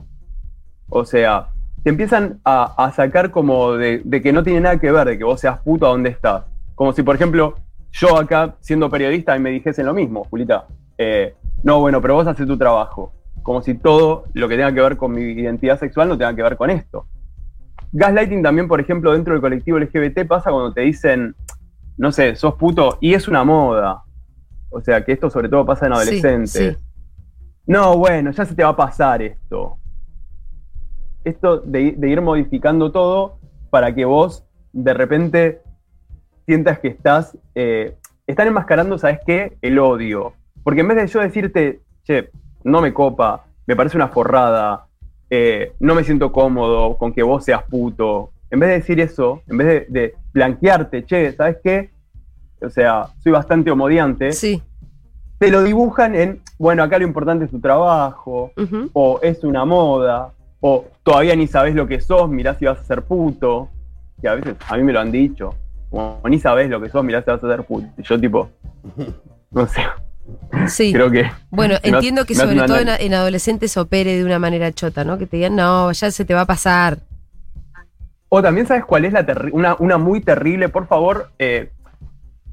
O 0.89 1.05
sea, 1.05 1.49
te 1.83 1.91
empiezan 1.91 2.41
a, 2.45 2.85
a 2.85 2.93
sacar 2.93 3.31
como 3.31 3.73
de, 3.73 4.03
de 4.05 4.23
que 4.23 4.33
no 4.33 4.43
tiene 4.43 4.61
nada 4.61 4.79
que 4.79 4.93
ver 4.93 5.07
de 5.07 5.19
que 5.19 5.25
vos 5.25 5.41
seas 5.41 5.59
puto 5.61 5.87
a 5.87 5.91
dónde 5.91 6.11
estás. 6.11 6.45
Como 6.75 6.93
si, 6.93 7.03
por 7.03 7.17
ejemplo, 7.17 7.57
yo 7.93 8.17
acá, 8.17 8.55
siendo 8.61 8.91
periodista, 8.91 9.39
me 9.39 9.51
dijesen 9.51 9.87
lo 9.87 9.95
mismo, 9.95 10.25
Julita. 10.25 10.67
eh, 10.99 11.35
no, 11.63 11.81
bueno, 11.81 12.01
pero 12.03 12.15
vos 12.15 12.27
haces 12.27 12.47
tu 12.47 12.59
trabajo. 12.59 13.13
Como 13.43 13.63
si 13.63 13.75
todo 13.75 14.25
lo 14.35 14.49
que 14.49 14.57
tenga 14.57 14.73
que 14.73 14.81
ver 14.81 14.97
con 14.97 15.13
mi 15.13 15.23
identidad 15.23 15.79
sexual 15.79 16.09
no 16.09 16.19
tenga 16.19 16.35
que 16.35 16.43
ver 16.43 16.57
con 16.57 16.71
esto. 16.71 17.07
Gaslighting 17.93 18.43
también, 18.43 18.69
por 18.69 18.81
ejemplo, 18.81 19.13
dentro 19.13 19.33
del 19.33 19.41
colectivo 19.41 19.79
LGBT 19.79 20.27
pasa 20.27 20.51
cuando 20.51 20.73
te 20.73 20.83
dicen, 20.83 21.35
no 21.97 22.13
sé, 22.13 22.37
sos 22.37 22.55
puto 22.55 22.99
y 23.01 23.15
es 23.15 23.29
una 23.29 23.45
moda. 23.45 24.03
O 24.75 24.81
sea, 24.81 25.05
que 25.05 25.13
esto 25.13 25.31
sobre 25.31 25.49
todo 25.49 25.65
pasa 25.65 25.87
en 25.87 25.93
Sí, 25.95 26.01
adolescentes. 26.01 26.51
sí. 26.79 26.85
No, 27.67 27.97
bueno, 27.97 28.31
ya 28.33 28.45
se 28.45 28.55
te 28.55 28.63
va 28.63 28.71
a 28.71 28.77
pasar 28.77 29.23
esto. 29.23 29.79
Esto 31.25 31.59
de, 31.61 31.95
de 31.97 32.09
ir 32.09 32.21
modificando 32.21 32.93
todo 32.93 33.39
para 33.71 33.95
que 33.95 34.05
vos 34.05 34.45
de 34.73 34.93
repente 34.93 35.63
sientas 36.47 36.79
que 36.81 36.89
estás. 36.89 37.37
eh, 37.55 37.97
están 38.27 38.49
enmascarando, 38.49 38.97
¿sabes 38.99 39.21
qué? 39.27 39.57
El 39.61 39.79
odio. 39.79 40.33
Porque 40.63 40.81
en 40.81 40.89
vez 40.89 40.97
de 40.97 41.07
yo 41.09 41.21
decirte, 41.21 41.81
che, 42.05 42.31
no 42.63 42.81
me 42.81 42.95
copa, 42.95 43.45
me 43.67 43.77
parece 43.77 43.97
una 43.99 44.09
forrada, 44.09 44.87
eh, 45.29 45.73
no 45.79 45.95
me 45.95 46.05
siento 46.05 46.33
cómodo 46.33 46.97
con 46.97 47.13
que 47.13 47.23
vos 47.23 47.45
seas 47.45 47.63
puto. 47.65 48.31
En 48.51 48.61
vez 48.61 48.69
de 48.71 48.75
decir 48.77 49.01
eso, 49.01 49.43
en 49.47 49.59
vez 49.59 49.67
de, 49.67 49.87
de 50.01 50.15
blanquearte, 50.33 51.05
che, 51.05 51.33
¿sabes 51.33 51.59
qué? 51.63 51.91
O 52.65 52.71
sea, 52.71 53.07
soy 53.23 53.33
bastante 53.33 53.71
homodiante. 53.71 54.33
Sí. 54.33 54.63
Te 55.39 55.51
lo 55.51 55.63
dibujan 55.63 56.15
en, 56.15 56.41
bueno, 56.59 56.83
acá 56.83 56.99
lo 56.99 57.05
importante 57.05 57.45
es 57.45 57.51
tu 57.51 57.61
trabajo, 57.61 58.53
o 58.93 59.21
es 59.23 59.45
una 59.45 59.65
moda, 59.65 60.33
o 60.61 60.87
todavía 61.03 61.37
ni 61.37 61.47
sabes 61.47 61.75
lo 61.75 61.87
que 61.87 62.01
sos, 62.01 62.31
mirá 62.31 62.55
si 62.55 62.65
vas 62.65 62.79
a 62.79 62.85
ser 62.85 63.03
puto. 63.03 63.69
Que 64.21 64.29
a 64.29 64.35
veces 64.37 64.55
a 64.69 64.77
mí 64.77 64.83
me 64.85 64.93
lo 64.93 65.01
han 65.01 65.13
dicho, 65.13 65.55
como 65.91 66.21
ni 66.29 66.39
sabes 66.39 66.71
lo 66.71 66.81
que 66.81 66.89
sos, 66.89 67.05
mirá 67.05 67.23
si 67.23 67.31
vas 67.31 67.43
a 67.43 67.49
ser 67.49 67.65
puto. 67.65 67.89
Y 67.99 68.03
yo 68.03 68.19
tipo, 68.19 68.49
no 69.51 69.67
sé, 69.67 69.83
Sí. 70.69 70.93
creo 70.93 71.11
que... 71.11 71.31
Bueno, 71.51 71.77
entiendo 71.83 72.25
que 72.25 72.35
sobre 72.35 72.61
todo 72.63 72.79
en, 72.79 73.15
adolescentes 73.15 73.77
opere 73.77 74.17
de 74.17 74.25
una 74.25 74.39
manera 74.39 74.73
chota, 74.73 75.05
¿no? 75.05 75.19
Que 75.19 75.27
te 75.27 75.37
digan, 75.37 75.57
no, 75.57 75.93
ya 75.93 76.11
se 76.11 76.25
te 76.25 76.35
va 76.35 76.43
a 76.43 76.47
pasar. 76.47 76.99
O 78.29 78.43
también 78.43 78.67
sabes 78.67 78.85
cuál 78.85 79.05
es 79.05 79.13
la 79.13 79.25
una, 79.53 79.77
una 79.79 79.99
muy 79.99 80.21
terrible, 80.21 80.69
por 80.69 80.87
favor, 80.87 81.31
eh, 81.39 81.71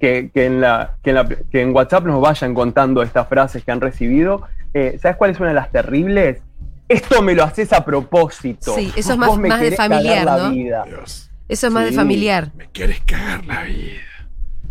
que, 0.02 0.32
que 0.34 0.46
en 0.48 0.60
la, 0.60 0.98
que, 1.04 1.12
en 1.12 1.16
la- 1.16 1.26
que 1.30 1.62
en 1.62 1.74
WhatsApp 1.74 2.04
nos 2.06 2.20
vayan 2.20 2.54
contando 2.54 3.02
estas 3.04 3.28
frases 3.28 3.64
que 3.64 3.72
han 3.72 3.80
recibido. 3.80 4.42
Eh, 4.74 4.98
¿Sabes 5.02 5.16
cuál 5.18 5.32
es 5.32 5.40
una 5.40 5.50
de 5.50 5.56
las 5.56 5.72
terribles? 5.72 6.42
Esto 6.90 7.22
me 7.22 7.36
lo 7.36 7.44
haces 7.44 7.72
a 7.72 7.86
propósito. 7.86 8.74
Sí, 8.76 8.92
eso 8.98 9.14
es 9.14 9.18
Vos 9.18 9.28
más- 9.30 9.38
me 9.38 9.48
más 9.50 9.60
de 9.60 9.66
querés 9.66 9.78
familiar, 9.78 10.26
cagar 10.26 10.40
la 10.54 10.86
¿no? 10.86 11.04
Eso 11.48 11.68
es 11.68 11.74
más 11.74 11.84
de 11.86 11.90
Sí. 11.92 11.96
familiar. 11.96 12.52
me 12.58 12.68
quieres 12.68 13.00
cagar 13.02 13.46
la 13.46 13.64
vida. 13.64 14.02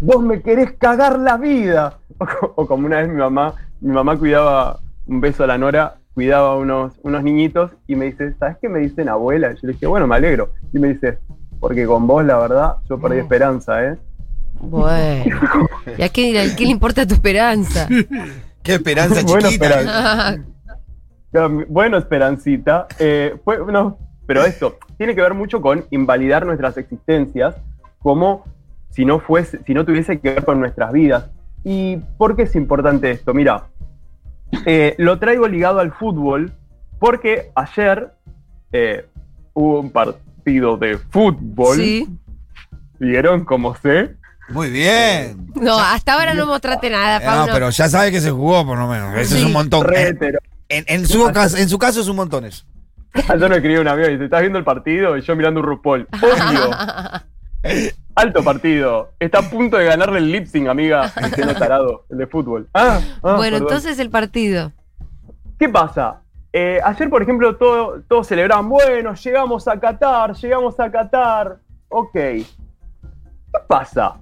Vos 0.00 0.22
me 0.22 0.42
querés 0.42 0.72
cagar 0.72 1.18
la 1.18 1.36
vida. 1.36 1.98
O, 2.18 2.52
o 2.62 2.66
como 2.66 2.86
una 2.86 2.98
vez 2.98 3.08
mi 3.08 3.14
mamá, 3.16 3.54
mi 3.80 3.92
mamá 3.92 4.18
cuidaba, 4.18 4.80
un 5.06 5.20
beso 5.22 5.44
a 5.44 5.46
la 5.46 5.56
Nora, 5.56 5.94
cuidaba 6.12 6.56
unos, 6.56 6.92
unos 7.02 7.22
niñitos 7.22 7.70
y 7.86 7.96
me 7.96 8.06
dice, 8.06 8.34
¿sabes 8.38 8.56
qué 8.60 8.68
me 8.68 8.80
dicen 8.80 9.08
abuela? 9.08 9.52
Y 9.52 9.54
yo 9.54 9.60
le 9.62 9.72
dije, 9.72 9.86
bueno, 9.86 10.06
me 10.06 10.16
alegro. 10.16 10.50
Y 10.72 10.78
me 10.78 10.88
dice, 10.88 11.18
porque 11.60 11.86
con 11.86 12.06
vos, 12.06 12.24
la 12.24 12.36
verdad, 12.38 12.74
yo 12.88 12.98
perdí 12.98 13.16
No. 13.18 13.22
esperanza, 13.22 13.84
¿eh? 13.86 13.96
Bueno. 14.60 15.36
¿Y 15.98 16.02
a 16.02 16.08
qué, 16.08 16.38
a 16.40 16.54
qué 16.56 16.64
le 16.64 16.70
importa 16.70 17.06
tu 17.06 17.14
esperanza? 17.14 17.88
Qué 18.62 18.74
esperanza 18.74 19.22
Bueno, 19.22 19.48
chiquita. 19.48 19.80
espera. 19.80 20.44
Bueno, 21.68 21.96
Esperancita. 21.96 22.88
eh, 22.98 23.36
fue, 23.44 23.58
no, 23.72 23.96
pero 24.26 24.44
esto 24.44 24.78
tiene 24.98 25.14
que 25.14 25.22
ver 25.22 25.32
mucho 25.32 25.60
con 25.62 25.84
invalidar 25.90 26.44
nuestras 26.44 26.76
existencias 26.76 27.54
como 28.00 28.44
si 28.90 29.04
no, 29.04 29.20
fuese, 29.20 29.60
si 29.64 29.72
no 29.72 29.84
tuviese 29.84 30.18
que 30.20 30.34
ver 30.34 30.44
con 30.44 30.58
nuestras 30.58 30.92
vidas. 30.92 31.30
¿Y 31.62 31.98
por 32.18 32.34
qué 32.36 32.42
es 32.42 32.56
importante 32.56 33.12
esto? 33.12 33.32
Mira, 33.32 33.68
eh, 34.66 34.94
lo 34.98 35.18
traigo 35.20 35.46
ligado 35.46 35.78
al 35.78 35.92
fútbol 35.92 36.52
porque 36.98 37.52
ayer 37.54 38.12
eh, 38.72 39.06
hubo 39.54 39.80
un 39.80 39.90
partido 39.90 40.76
de 40.76 40.98
fútbol. 40.98 41.76
Sí. 41.76 42.08
¿Vieron 42.98 43.44
cómo 43.44 43.76
sé? 43.76 44.16
Muy 44.50 44.70
bien. 44.70 45.46
No, 45.54 45.78
hasta 45.78 46.14
ahora 46.14 46.34
no 46.34 46.46
mostraste 46.46 46.90
nada, 46.90 47.18
Eh, 47.18 47.24
Pablo. 47.24 47.46
No, 47.46 47.52
pero 47.52 47.70
ya 47.70 47.88
sabe 47.88 48.10
que 48.10 48.20
se 48.20 48.30
jugó 48.30 48.64
por 48.66 48.78
lo 48.78 48.86
menos. 48.88 49.16
Eso 49.16 49.36
es 49.36 49.44
un 49.44 49.52
montón. 49.52 49.86
En, 49.94 50.18
en- 50.68 50.84
en 50.86 51.06
su, 51.06 51.30
caso, 51.32 51.56
en 51.56 51.68
su 51.68 51.78
caso 51.78 52.00
es 52.00 52.08
un 52.08 52.16
montón 52.16 52.44
eso. 52.44 52.64
Ayer 53.28 53.48
me 53.50 53.56
escribió 53.56 53.80
un 53.80 53.88
amigo 53.88 54.08
y 54.08 54.12
dice, 54.12 54.24
¿estás 54.26 54.40
viendo 54.40 54.58
el 54.58 54.64
partido? 54.64 55.16
Y 55.16 55.22
yo 55.22 55.34
mirando 55.34 55.60
un 55.60 55.66
RuPaul. 55.66 56.06
Obvio. 56.12 56.70
Alto 58.14 58.42
partido. 58.44 59.12
Está 59.18 59.38
a 59.40 59.50
punto 59.50 59.76
de 59.76 59.84
ganarle 59.86 60.18
el 60.18 60.30
lip 60.30 60.46
sync, 60.46 60.68
amiga. 60.68 61.12
Diciendo 61.24 61.54
tarado, 61.54 62.04
el 62.10 62.18
de 62.18 62.26
fútbol. 62.26 62.68
Ah, 62.74 63.00
ah, 63.22 63.36
bueno, 63.36 63.56
perdón. 63.58 63.62
entonces 63.62 63.98
el 63.98 64.10
partido. 64.10 64.72
¿Qué 65.58 65.68
pasa? 65.68 66.20
Eh, 66.52 66.80
ayer, 66.84 67.08
por 67.10 67.22
ejemplo, 67.22 67.56
todo- 67.56 68.02
todos 68.08 68.26
celebraban, 68.26 68.68
bueno, 68.68 69.14
llegamos 69.14 69.68
a 69.68 69.78
Qatar, 69.78 70.34
llegamos 70.34 70.78
a 70.80 70.90
Qatar. 70.90 71.58
Ok. 71.88 72.12
¿Qué 72.12 72.46
pasa? 73.68 74.14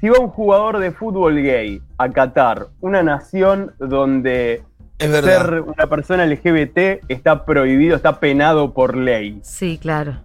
Si 0.00 0.08
va 0.08 0.18
un 0.20 0.28
jugador 0.28 0.78
de 0.78 0.92
fútbol 0.92 1.42
gay 1.42 1.82
a 1.98 2.08
Qatar, 2.10 2.68
una 2.80 3.02
nación 3.02 3.72
donde 3.78 4.62
Es 4.98 5.10
ser 5.10 5.60
una 5.60 5.88
persona 5.88 6.24
LGBT 6.24 7.04
está 7.08 7.44
prohibido, 7.44 7.96
está 7.96 8.20
penado 8.20 8.72
por 8.72 8.96
ley. 8.96 9.40
Sí, 9.42 9.76
claro. 9.78 10.18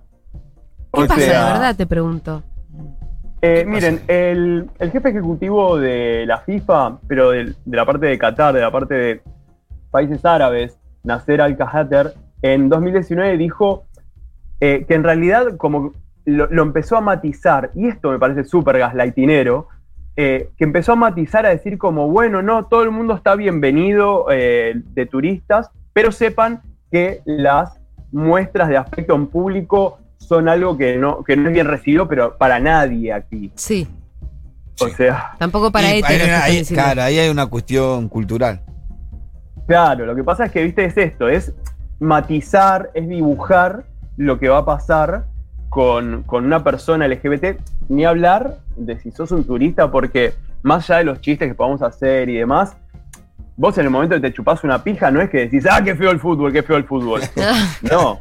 ¿Qué 0.94 1.02
O 1.02 1.08
pasa 1.08 1.22
sea, 1.22 1.46
de 1.46 1.54
verdad? 1.54 1.76
Te 1.76 1.88
pregunto. 1.88 2.44
Eh, 3.42 3.64
¿Qué 3.64 3.66
miren, 3.66 4.02
el, 4.08 4.70
el 4.78 4.92
jefe 4.92 5.10
ejecutivo 5.10 5.78
de 5.78 6.26
la 6.28 6.38
FIFA, 6.38 7.00
pero 7.08 7.32
de, 7.32 7.56
la 7.66 7.86
parte 7.86 8.06
de 8.06 8.18
Qatar, 8.20 8.54
de 8.54 8.62
la 8.62 8.72
parte 8.72 8.94
de 8.94 9.22
países 9.90 10.24
árabes, 10.24 10.78
Nasser 11.04 11.42
Al-Khater, 11.42 12.14
en 12.44 12.70
2019 12.70 13.38
dijo 13.38 13.86
eh, 14.60 14.86
que 14.88 14.94
en 14.94 15.04
realidad 15.04 15.58
como 15.58 15.94
lo, 16.26 16.48
lo 16.48 16.64
empezó 16.64 16.98
a 16.98 17.02
matizar, 17.02 17.72
y 17.76 17.88
esto 17.88 18.12
me 18.12 18.20
parece 18.20 18.44
súper 18.46 18.78
gaslightinero, 18.80 19.68
eh, 20.16 20.50
que 20.58 20.64
empezó 20.64 20.94
a 20.94 20.96
matizar 20.96 21.46
a 21.46 21.50
decir 21.50 21.78
como, 21.78 22.08
bueno, 22.10 22.42
no, 22.42 22.66
todo 22.66 22.84
el 22.84 22.92
mundo 22.92 23.16
está 23.16 23.36
bienvenido 23.36 24.28
eh, 24.32 24.74
de 24.76 25.06
turistas, 25.06 25.72
pero 25.92 26.12
sepan 26.12 26.62
que 26.92 27.22
las 27.26 27.80
muestras 28.12 28.70
de 28.70 28.78
afecto 28.78 29.16
en 29.16 29.28
público 29.28 29.98
son 30.20 30.48
algo 30.48 30.78
que 30.78 30.98
no, 30.98 31.24
que 31.24 31.36
no 31.36 31.48
es 31.50 31.54
bien 31.54 31.68
recibido, 31.68 32.08
pero 32.08 32.38
para 32.38 32.60
nadie 32.60 33.12
aquí. 33.12 33.52
Sí. 33.56 33.88
O 34.80 34.88
Sí. 34.88 34.94
sea, 34.98 35.32
Tampoco 35.38 35.72
para 35.72 35.88
diciendo. 35.90 36.68
claro, 36.74 37.02
ahí 37.04 37.18
hay 37.20 37.30
una 37.30 37.46
cuestión 37.48 38.08
cultural. 38.10 38.62
claro, 39.68 40.06
lo 40.06 40.16
que 40.16 40.24
pasa 40.24 40.46
es 40.46 40.52
que, 40.52 40.64
viste, 40.64 40.86
es 40.86 40.98
esto, 40.98 41.28
es 41.30 41.54
matizar, 42.00 42.90
es 42.94 43.08
dibujar 43.08 43.84
lo 44.18 44.38
que 44.40 44.50
va 44.50 44.60
a 44.60 44.66
pasar 44.66 45.26
con, 45.74 46.24
con 46.24 46.46
una 46.46 46.64
persona 46.64 47.08
LGBT, 47.08 47.58
ni 47.90 48.06
hablar 48.06 48.58
de 48.76 49.00
si 49.00 49.12
sos 49.12 49.32
un 49.32 49.44
turista, 49.44 49.90
porque 49.92 50.34
más 50.62 50.90
allá 50.90 51.00
de 51.00 51.06
los 51.06 51.22
chistes 51.22 51.48
que 51.48 51.56
podamos 51.56 51.82
hacer 51.82 52.30
y 52.30 52.36
demás, 52.36 52.78
vos 53.58 53.78
en 53.78 53.86
el 53.86 53.90
momento 53.90 54.16
que 54.16 54.22
te 54.22 54.34
chupás 54.34 54.64
una 54.64 54.84
pija, 54.84 55.10
no 55.10 55.20
es 55.22 55.30
que 55.30 55.40
decís, 55.40 55.66
ah, 55.70 55.82
qué 55.84 55.96
feo 55.96 56.12
el 56.12 56.20
fútbol, 56.20 56.54
qué 56.54 56.62
feo 56.64 56.78
el 56.78 56.84
fútbol. 56.86 57.22
No. 57.92 58.20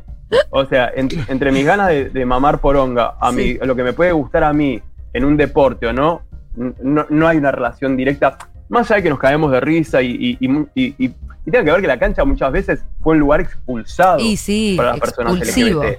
O 0.49 0.64
sea, 0.64 0.90
en- 0.97 1.11
entre 1.28 1.52
mis 1.52 1.66
ganas 1.66 1.88
de, 1.88 2.09
de 2.09 2.25
mamar 2.25 2.59
poronga, 2.59 3.16
a, 3.21 3.30
mí, 3.32 3.42
Sí. 3.42 3.59
lo 3.62 3.76
que 3.76 3.82
me 3.82 3.92
puede 3.92 4.12
gustar 4.12 4.44
a 4.44 4.52
mí 4.54 4.80
en 5.12 5.25
un 5.26 5.37
deporte 5.37 5.87
o 5.88 5.92
no, 5.92 6.23
no, 6.56 7.04
no 7.11 7.28
hay 7.28 7.37
una 7.37 7.50
relación 7.52 7.99
directa. 7.99 8.38
Más 8.71 8.90
allá 8.90 8.97
de 8.97 9.02
que 9.02 9.11
nos 9.11 9.18
caemos 9.18 9.52
de 9.52 9.61
risa 9.61 10.00
y, 10.00 10.38
y, 10.40 10.49
y, 10.75 10.94
y- 11.04 11.14
tiene 11.44 11.64
que 11.66 11.71
ver 11.73 11.80
que 11.82 11.87
la 11.87 11.99
cancha 11.99 12.25
muchas 12.25 12.50
veces 12.50 12.82
fue 13.02 13.12
un 13.14 13.21
lugar 13.21 13.40
expulsado 13.42 14.21
sí, 14.37 14.75
para 14.76 14.92
las 14.92 15.00
personas. 15.00 15.35
LGBT. 15.35 15.99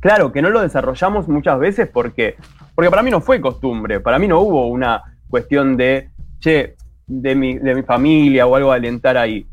Claro, 0.00 0.32
que 0.32 0.42
no 0.42 0.50
lo 0.50 0.60
desarrollamos 0.60 1.28
muchas 1.28 1.58
veces 1.58 1.88
porque, 1.92 2.36
porque 2.74 2.90
para 2.90 3.02
mí 3.02 3.10
no 3.10 3.20
fue 3.20 3.40
costumbre, 3.40 4.00
para 4.00 4.18
mí 4.18 4.28
no 4.28 4.40
hubo 4.40 4.68
una 4.68 5.02
cuestión 5.28 5.76
de, 5.76 6.10
che, 6.38 6.76
de 7.06 7.34
mi, 7.34 7.58
de 7.58 7.74
mi 7.74 7.82
familia 7.82 8.46
o 8.46 8.54
algo 8.54 8.70
de 8.70 8.76
alentar 8.76 9.16
ahí. 9.16 9.46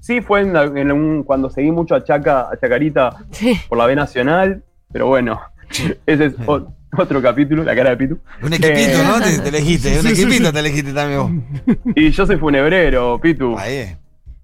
Sí 0.00 0.20
fue 0.20 0.40
en, 0.40 0.56
en 0.76 0.92
un- 0.92 1.22
cuando 1.22 1.50
seguí 1.50 1.70
mucho 1.70 1.94
a 1.94 2.02
Chaca, 2.02 2.48
a 2.50 2.56
Chacarita 2.58 3.10
Sí. 3.30 3.58
por 3.68 3.78
la 3.78 3.86
B 3.86 3.94
Nacional, 3.96 4.62
pero 4.92 5.06
bueno, 5.06 5.40
ese 6.06 6.26
es 6.26 6.34
o- 6.46 6.72
otro 6.96 7.20
capítulo, 7.20 7.62
la 7.64 7.76
cara 7.76 7.90
de 7.90 7.96
Pitu. 7.98 8.18
Un 8.42 8.52
equipito, 8.54 8.78
Eh, 8.78 9.04
¿no? 9.06 9.20
Te, 9.20 9.38
te 9.40 9.48
elegiste. 9.50 9.96
Un 9.96 10.02
Sí, 10.06 10.14
sí, 10.16 10.22
equipito 10.22 10.46
sí. 10.46 10.52
te 10.54 10.58
elegiste 10.60 10.92
también 10.94 11.44
vos. 11.66 11.84
Y 11.94 12.10
yo 12.10 12.26
soy 12.26 12.36
funebrero, 12.36 13.20
Pitu. 13.20 13.58
Ahí. 13.58 13.94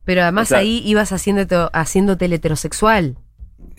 Pero 0.04 0.22
además 0.22 0.48
O 0.48 0.48
sea- 0.50 0.58
ahí 0.58 0.82
ibas 0.84 1.10
haciéndote, 1.12 1.56
haciéndote 1.72 2.26
el 2.26 2.34
heterosexual. 2.34 3.16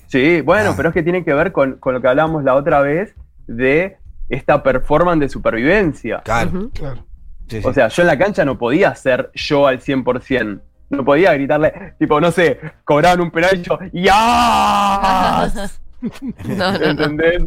Sí, 0.08 0.42
bueno, 0.42 0.72
Ah. 0.72 0.74
pero 0.78 0.90
es 0.90 0.94
que 0.94 1.04
tiene 1.04 1.24
que 1.24 1.34
ver 1.34 1.52
con, 1.52 1.74
con 1.78 1.94
lo 1.94 2.02
que 2.02 2.08
hablábamos 2.08 2.44
la 2.44 2.56
otra 2.56 2.82
vez 2.82 3.16
de 3.48 3.98
esta 4.30 4.64
performance 4.64 5.20
de 5.20 5.30
supervivencia. 5.30 6.22
Claro. 6.24 6.70
Claro. 6.74 7.06
Sí, 7.48 7.62
sí. 7.62 7.68
O 7.68 7.74
sea, 7.74 7.88
yo 7.90 8.02
en 8.02 8.08
la 8.08 8.18
cancha 8.18 8.44
no 8.46 8.58
podía 8.58 8.94
ser 8.96 9.30
yo 9.36 9.68
al 9.68 9.80
100%. 9.80 10.62
No 10.90 11.04
podía 11.04 11.34
gritarle, 11.34 11.94
tipo, 12.00 12.20
no 12.22 12.32
sé, 12.32 12.60
cobraban 12.84 13.20
un 13.22 13.32
penal 13.32 13.52
y 13.58 13.62
yo, 13.64 13.78
¡Ya! 13.94 15.52
No, 16.46 16.72
no, 16.72 16.78
no. 16.80 16.86
¿Entendés? 16.86 17.44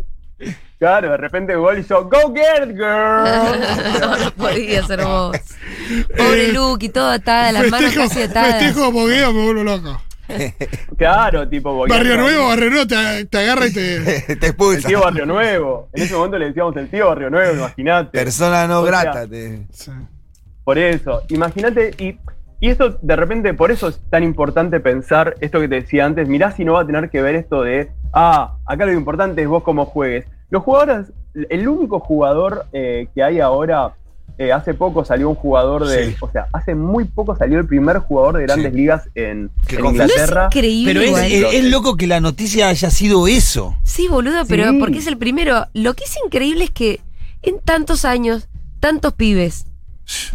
Claro, 0.79 1.11
de 1.11 1.17
repente 1.17 1.55
gol 1.57 1.79
y 1.79 1.85
yo, 1.85 2.05
¡Go 2.05 2.33
get 2.35 2.69
it, 2.69 2.77
girl! 2.77 4.01
No, 4.01 4.17
no 4.17 4.31
podía 4.37 4.85
ser 4.87 5.03
vos. 5.05 5.37
Pobre 6.17 6.53
Luke 6.53 6.87
y 6.87 6.89
todo 6.89 7.11
atada, 7.11 7.51
las 7.53 7.69
manos 7.71 7.93
casi 7.95 8.23
atadas. 8.23 8.57
festejo 8.63 8.93
bogueo, 8.93 9.33
me 9.33 9.45
vuelvo 9.45 9.65
loco. 9.65 10.01
Claro, 10.97 11.49
tipo, 11.49 11.73
voy 11.73 11.89
Barrio 11.89 12.17
Nuevo, 12.17 12.49
Barrio 12.49 12.71
Nuevo 12.71 12.87
te, 12.87 13.25
te 13.27 13.39
agarra 13.39 13.67
y 13.67 13.73
te. 13.73 14.01
te 14.27 14.33
El 14.33 14.45
expulsa. 14.45 14.89
tío 14.89 15.01
Barrio 15.01 15.27
Nuevo. 15.27 15.89
En 15.93 16.03
ese 16.03 16.15
momento 16.15 16.39
le 16.39 16.47
decíamos 16.47 16.77
el 16.77 16.89
tío 16.91 17.09
Barrio 17.09 17.31
Nuevo, 17.31 17.55
imagínate. 17.55 18.11
Persona 18.11 18.67
no 18.67 18.81
O 18.81 18.87
sea, 18.87 19.03
grata. 19.03 19.27
te-. 19.27 19.67
Por 20.65 20.79
eso, 20.79 21.23
imagínate, 21.31 21.93
y, 21.99 22.19
y 22.61 22.71
esto 22.71 22.99
de 23.01 23.17
repente, 23.17 23.55
por 23.55 23.71
eso 23.71 23.89
es 23.89 24.01
tan 24.11 24.23
importante 24.23 24.81
pensar 24.81 25.35
esto 25.41 25.61
que 25.61 25.69
te 25.69 25.77
decía 25.77 26.05
antes, 26.05 26.29
mirá 26.29 26.53
si 26.53 26.65
no 26.65 26.75
va 26.75 26.83
a 26.83 26.87
tener 26.87 27.09
que 27.09 27.23
ver 27.23 27.35
esto 27.37 27.63
de, 27.63 27.91
ah, 28.13 28.57
acá 28.67 28.85
lo 28.85 28.93
importante 28.93 29.41
es 29.41 29.49
vos 29.49 29.63
cómo 29.63 29.87
juegues. 29.87 30.27
Los 30.51 30.63
jugadores, 30.63 31.13
el 31.49 31.69
único 31.69 32.01
jugador 32.01 32.67
eh, 32.73 33.09
que 33.15 33.23
hay 33.23 33.41
ahora 33.41 33.93
eh, 34.39 34.53
hace 34.53 34.73
poco 34.75 35.05
salió 35.05 35.29
un 35.29 35.35
jugador 35.35 35.87
de. 35.87 36.11
Sí. 36.11 36.17
O 36.21 36.31
sea, 36.31 36.47
hace 36.53 36.75
muy 36.75 37.05
poco 37.05 37.37
salió 37.37 37.59
el 37.59 37.67
primer 37.67 37.99
jugador 37.99 38.37
de 38.39 38.45
grandes 38.45 38.73
Sí. 38.73 38.79
ligas 38.79 39.09
en, 39.15 39.51
confesó. 39.67 39.83
No 39.83 39.89
es 39.91 40.11
Inglaterra. 40.13 40.45
increíble 40.47 40.93
Pero 40.93 41.01
es, 41.03 41.09
igual. 41.09 41.25
es- 41.33 41.55
es 41.55 41.65
loco 41.71 41.97
que 41.97 42.07
la 42.07 42.21
noticia 42.21 42.69
haya 42.69 42.91
sido 42.91 43.27
eso. 43.29 43.77
Sí, 43.83 44.07
boludo, 44.09 44.45
pero 44.49 44.71
Sí. 44.71 44.79
porque 44.79 44.99
es 44.99 45.07
el 45.07 45.19
primero. 45.19 45.67
Lo 45.75 45.95
que 45.95 46.05
es 46.05 46.17
increíble 46.25 46.65
es 46.65 46.71
que 46.71 47.01
en 47.43 47.59
tantos 47.61 48.05
años, 48.05 48.49
tantos 48.81 49.13
pibes 49.15 49.67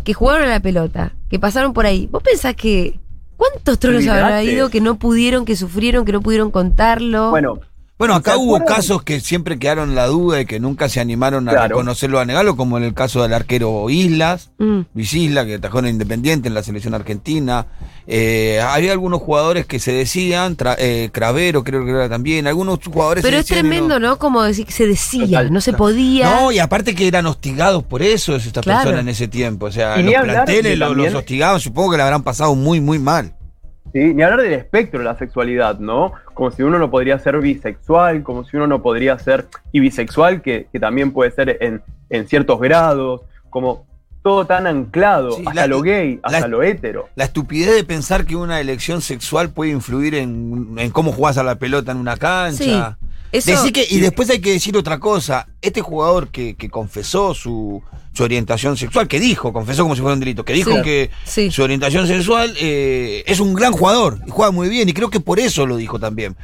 que 0.03 0.13
jugaron 0.13 0.47
a 0.47 0.51
la 0.51 0.59
pelota, 0.59 1.13
que 1.29 1.39
pasaron 1.39 1.73
por 1.73 1.85
ahí, 1.85 2.07
¿vos 2.11 2.21
pensás 2.21 2.55
que 2.55 2.99
cuántos 3.37 3.79
trolos 3.79 4.05
habrá 4.07 4.43
ido 4.43 4.69
que 4.69 4.81
no 4.81 4.95
pudieron, 4.99 5.45
que 5.45 5.55
sufrieron, 5.55 6.05
que 6.05 6.11
no 6.11 6.21
pudieron 6.21 6.51
contarlo? 6.51 7.29
Bueno, 7.31 7.59
Bueno, 8.03 8.15
acá 8.15 8.31
¿Se 8.33 8.37
hubo 8.37 8.57
acuerdan? 8.57 8.75
casos 8.75 9.03
que 9.03 9.21
siempre 9.21 9.57
quedaron 9.57 9.89
en 9.91 9.95
la 9.95 10.07
duda 10.07 10.41
y 10.41 10.45
que 10.45 10.59
nunca 10.59 10.89
se 10.89 10.99
animaron 10.99 11.47
a 11.47 11.53
Claro. 11.53 11.69
reconocerlo, 11.69 12.19
a 12.19 12.25
negarlo, 12.25 12.57
como 12.57 12.77
en 12.77 12.83
el 12.83 12.93
caso 12.93 13.23
del 13.23 13.31
arquero 13.33 13.89
Islas, 13.89 14.49
Mm. 14.57 14.81
Luis 14.93 15.13
Isla, 15.13 15.45
que 15.45 15.55
atajó 15.55 15.79
en 15.79 15.87
Independiente 15.87 16.49
en 16.49 16.53
la 16.53 16.63
selección 16.63 16.93
argentina. 16.95 17.65
Eh, 18.05 18.59
había 18.61 18.91
algunos 18.91 19.21
jugadores 19.21 19.65
que 19.65 19.79
se 19.79 19.93
decían, 19.93 20.57
tra- 20.57 20.75
eh, 20.77 21.11
Cravero 21.13 21.63
creo 21.63 21.85
que 21.85 21.91
era 21.91 22.09
también, 22.09 22.45
algunos 22.45 22.79
jugadores 22.83 23.23
Pero 23.23 23.37
se 23.37 23.39
es 23.39 23.47
decían 23.47 23.69
tremendo, 23.69 23.97
¿no? 24.01 24.19
Como 24.19 24.43
decir 24.43 24.65
que 24.65 24.73
se 24.73 24.85
decía, 24.85 25.25
Total. 25.25 25.53
no 25.53 25.61
se 25.61 25.71
podía. 25.71 26.29
No, 26.41 26.51
y 26.51 26.59
aparte 26.59 26.95
que 26.95 27.07
eran 27.07 27.25
hostigados 27.25 27.83
por 27.83 28.01
eso 28.03 28.35
estas 28.35 28.63
Claro. 28.65 28.79
personas 28.81 29.01
en 29.03 29.07
ese 29.09 29.29
tiempo. 29.29 29.67
O 29.67 29.71
sea, 29.71 29.95
los 29.95 30.13
planteles 30.13 30.77
los, 30.77 30.89
también- 30.89 31.15
hostigaban, 31.15 31.61
supongo 31.61 31.91
que 31.91 31.97
le 31.97 32.03
habrán 32.03 32.23
pasado 32.23 32.53
muy, 32.53 32.81
muy 32.81 32.99
mal. 32.99 33.33
Sí, 33.93 34.13
ni 34.13 34.23
hablar 34.23 34.41
del 34.41 34.53
espectro 34.53 34.99
de 34.99 35.05
la 35.05 35.15
sexualidad, 35.17 35.77
¿no? 35.79 36.13
Como 36.33 36.49
si 36.51 36.63
uno 36.63 36.79
no 36.79 36.89
podría 36.89 37.19
ser 37.19 37.37
bisexual, 37.39 38.23
como 38.23 38.43
si 38.43 38.57
uno 38.57 38.65
no 38.67 38.81
podría 38.81 39.17
ser 39.19 39.45
y 39.71 39.79
bisexual, 39.79 40.41
que, 40.41 40.67
que 40.71 40.79
también 40.79 41.11
puede 41.11 41.29
ser 41.31 41.57
en, 41.61 41.81
en 42.09 42.27
ciertos 42.27 42.59
grados, 42.59 43.21
como 43.51 43.85
todo 44.23 44.45
tan 44.45 44.65
anclado, 44.67 45.33
Sí, 45.33 45.43
hasta 45.45 45.61
la- 45.61 45.67
lo 45.67 45.81
gay, 45.81 46.19
hasta 46.23 46.39
la- 46.39 46.47
lo 46.47 46.63
hetero. 46.63 47.09
La 47.15 47.25
estupidez 47.25 47.75
de 47.75 47.83
pensar 47.83 48.25
que 48.25 48.35
una 48.35 48.59
elección 48.59 49.01
sexual 49.01 49.49
puede 49.51 49.71
influir 49.71 50.15
en, 50.15 50.73
en 50.77 50.89
cómo 50.91 51.11
jugás 51.11 51.37
a 51.37 51.43
la 51.43 51.55
pelota 51.55 51.91
en 51.91 51.97
una 51.97 52.17
cancha. 52.17 52.97
Sí, 52.99 53.07
eso. 53.33 53.51
Decir 53.51 53.73
que, 53.73 53.85
y 53.89 53.99
después 53.99 54.29
hay 54.29 54.39
que 54.39 54.51
decir 54.53 54.77
otra 54.77 54.99
cosa. 54.99 55.47
Este 55.61 55.81
jugador 55.81 56.29
que, 56.29 56.55
que 56.55 56.69
confesó 56.69 57.33
su, 57.33 57.81
su 58.13 58.23
orientación 58.23 58.77
sexual, 58.77 59.07
que 59.07 59.19
dijo, 59.19 59.51
confesó 59.51 59.83
como 59.83 59.95
si 59.95 60.01
fuera 60.01 60.13
un 60.13 60.19
delito, 60.19 60.45
que 60.45 60.53
dijo 60.53 60.71
Sí, 60.77 60.81
que 60.83 61.09
sí. 61.25 61.51
su 61.51 61.63
orientación 61.63 62.07
sexual 62.07 62.53
eh, 62.59 63.23
es 63.27 63.39
un 63.39 63.53
gran 63.53 63.73
jugador 63.73 64.19
y 64.25 64.29
juega 64.29 64.51
muy 64.51 64.69
bien. 64.69 64.87
Y 64.87 64.93
creo 64.93 65.09
que 65.09 65.19
por 65.19 65.39
eso 65.39 65.65
lo 65.65 65.75
dijo 65.77 65.99
también. 65.99 66.35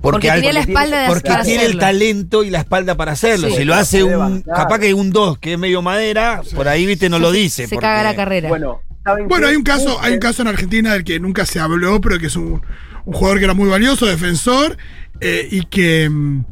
porque, 0.00 0.30
tenía 0.30 0.52
la 0.52 0.60
espalda 0.60 1.02
de 1.02 1.08
porque 1.08 1.30
tiene 1.44 1.64
el 1.64 1.76
talento 1.78 2.44
y 2.44 2.50
la 2.50 2.58
espalda 2.60 2.96
para 2.96 3.12
hacerlo. 3.12 3.48
Sí. 3.50 3.56
Si 3.58 3.64
lo 3.64 3.74
hace 3.74 4.02
un, 4.04 4.42
capaz 4.42 4.78
que 4.78 4.94
un 4.94 5.10
2, 5.10 5.38
que 5.38 5.52
es 5.54 5.58
medio 5.58 5.82
madera, 5.82 6.42
por 6.54 6.66
ahí, 6.68 6.86
viste, 6.86 7.08
no 7.08 7.18
lo 7.18 7.30
dice. 7.32 7.66
Se 7.66 7.74
porque- 7.74 7.86
caga 7.86 8.02
la 8.04 8.14
carrera. 8.16 8.48
Bueno, 8.48 8.80
¿saben 9.04 9.26
Bueno, 9.28 9.48
hay 9.48 9.56
un 9.56 9.64
caso, 9.64 9.98
hay 10.00 10.12
un 10.14 10.18
caso 10.20 10.42
en 10.42 10.48
Argentina 10.48 10.92
del 10.92 11.04
que 11.04 11.18
nunca 11.20 11.44
se 11.46 11.58
habló, 11.60 12.00
pero 12.00 12.18
que 12.18 12.26
es 12.28 12.36
un, 12.36 12.62
un 13.08 13.14
jugador 13.14 13.38
que 13.38 13.44
era 13.44 13.54
muy 13.54 13.68
valioso, 13.68 14.06
defensor, 14.06 14.76
eh, 15.20 15.48
y 15.50 15.64
que. 15.64 16.08
mm, 16.10 16.44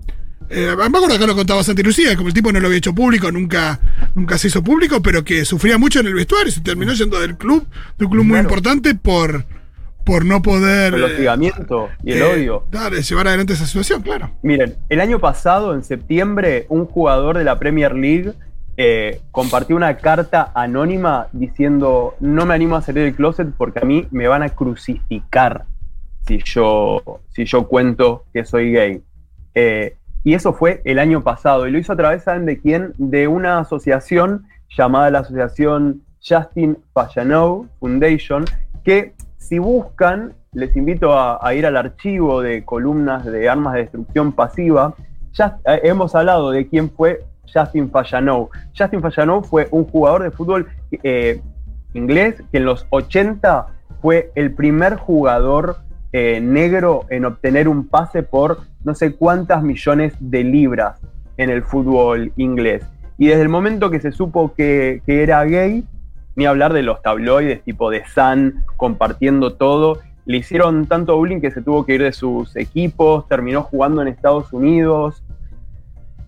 eh, 0.48 0.74
me 0.76 0.84
acuerdo 0.84 1.16
acá 1.16 1.26
lo 1.26 1.34
contaba 1.34 1.62
Santi 1.62 1.82
Lucía, 1.82 2.16
como 2.16 2.28
el 2.28 2.34
tipo 2.34 2.50
no 2.50 2.60
lo 2.60 2.66
había 2.68 2.78
hecho 2.78 2.94
público, 2.94 3.30
nunca, 3.30 3.80
nunca 4.14 4.38
se 4.38 4.46
hizo 4.46 4.62
público, 4.62 5.02
pero 5.02 5.22
que 5.22 5.44
sufría 5.44 5.76
mucho 5.76 6.00
en 6.00 6.06
el 6.06 6.14
vestuario, 6.14 6.50
se 6.50 6.60
terminó 6.60 6.94
yendo 6.94 7.20
del 7.20 7.36
club, 7.36 7.66
de 7.98 8.04
un 8.06 8.10
club 8.10 8.24
muy 8.24 8.38
importante 8.38 8.94
por, 8.94 9.44
por 10.04 10.24
no 10.24 10.40
poder. 10.40 10.94
El 10.94 11.02
eh, 11.02 11.04
hostigamiento 11.04 11.88
y 12.02 12.12
el 12.12 12.18
eh, 12.18 12.24
odio. 12.24 12.64
Dale, 12.70 13.02
llevar 13.02 13.28
adelante 13.28 13.52
esa 13.52 13.66
situación, 13.66 14.00
claro. 14.00 14.30
Miren, 14.42 14.76
el 14.88 15.00
año 15.00 15.18
pasado, 15.18 15.74
en 15.74 15.84
septiembre, 15.84 16.64
un 16.70 16.86
jugador 16.86 17.36
de 17.36 17.44
la 17.44 17.58
Premier 17.58 17.94
League 17.94 18.32
eh, 18.78 19.20
compartió 19.30 19.74
una 19.74 19.96
carta 19.96 20.52
anónima 20.54 21.26
diciendo 21.32 22.14
no 22.20 22.46
me 22.46 22.54
animo 22.54 22.76
a 22.76 22.82
salir 22.82 23.04
del 23.04 23.14
closet 23.14 23.48
porque 23.58 23.80
a 23.80 23.84
mí 23.84 24.06
me 24.10 24.28
van 24.28 24.42
a 24.42 24.50
crucificar 24.50 25.64
si 26.26 26.38
yo, 26.44 27.20
si 27.30 27.44
yo 27.44 27.66
cuento 27.68 28.24
que 28.32 28.44
soy 28.44 28.72
gay. 28.72 29.02
Eh, 29.54 29.96
y 30.24 30.34
eso 30.34 30.52
fue 30.52 30.82
el 30.84 30.98
año 30.98 31.22
pasado. 31.22 31.66
Y 31.66 31.70
lo 31.70 31.78
hizo 31.78 31.92
a 31.92 31.96
través, 31.96 32.24
¿saben 32.24 32.46
de 32.46 32.58
quién? 32.58 32.92
De 32.98 33.28
una 33.28 33.60
asociación 33.60 34.46
llamada 34.76 35.10
la 35.10 35.20
Asociación 35.20 36.02
Justin 36.20 36.76
Fajanou 36.92 37.68
Foundation, 37.78 38.44
que 38.84 39.14
si 39.36 39.60
buscan, 39.60 40.34
les 40.52 40.74
invito 40.76 41.16
a, 41.16 41.54
ir 41.54 41.66
al 41.66 41.76
archivo 41.76 42.42
de 42.42 42.64
columnas 42.64 43.24
de 43.24 43.48
armas 43.48 43.74
de 43.74 43.80
destrucción 43.82 44.32
pasiva. 44.32 44.94
Ya 45.34 45.58
eh, 45.64 45.80
hemos 45.84 46.14
hablado 46.16 46.50
de 46.50 46.66
quién 46.66 46.90
fue 46.90 47.24
Justin 47.52 47.90
Fajanou. 47.90 48.50
Justin 48.76 49.00
Fajanou 49.00 49.44
fue 49.44 49.68
un 49.70 49.84
jugador 49.84 50.24
de 50.24 50.32
fútbol 50.32 50.66
eh, 51.04 51.40
inglés 51.94 52.42
que 52.50 52.58
en 52.58 52.64
los 52.64 52.86
80 52.90 53.66
fue 54.02 54.32
el 54.34 54.52
primer 54.52 54.96
jugador 54.96 55.85
eh, 56.12 56.40
negro 56.40 57.04
en 57.10 57.24
obtener 57.24 57.68
un 57.68 57.88
pase 57.88 58.22
por 58.22 58.60
no 58.84 58.94
sé 58.94 59.14
cuántas 59.14 59.62
millones 59.62 60.14
de 60.20 60.44
libras 60.44 61.00
en 61.36 61.50
el 61.50 61.62
fútbol 61.62 62.32
inglés. 62.36 62.84
Y 63.18 63.26
desde 63.26 63.42
el 63.42 63.48
momento 63.48 63.90
que 63.90 64.00
se 64.00 64.12
supo 64.12 64.54
que, 64.54 65.02
era 65.06 65.44
gay, 65.44 65.84
ni 66.34 66.46
hablar 66.46 66.72
de 66.72 66.82
los 66.82 67.02
tabloides 67.02 67.62
tipo 67.64 67.90
de 67.90 68.04
Sun 68.06 68.62
compartiendo 68.76 69.54
todo, 69.54 70.00
le 70.26 70.38
hicieron 70.38 70.86
tanto 70.86 71.16
bullying 71.16 71.40
que 71.40 71.50
se 71.50 71.62
tuvo 71.62 71.86
que 71.86 71.94
ir 71.94 72.02
de 72.02 72.12
sus 72.12 72.54
equipos, 72.56 73.26
terminó 73.28 73.62
jugando 73.62 74.02
en 74.02 74.08
Estados 74.08 74.52
Unidos, 74.52 75.22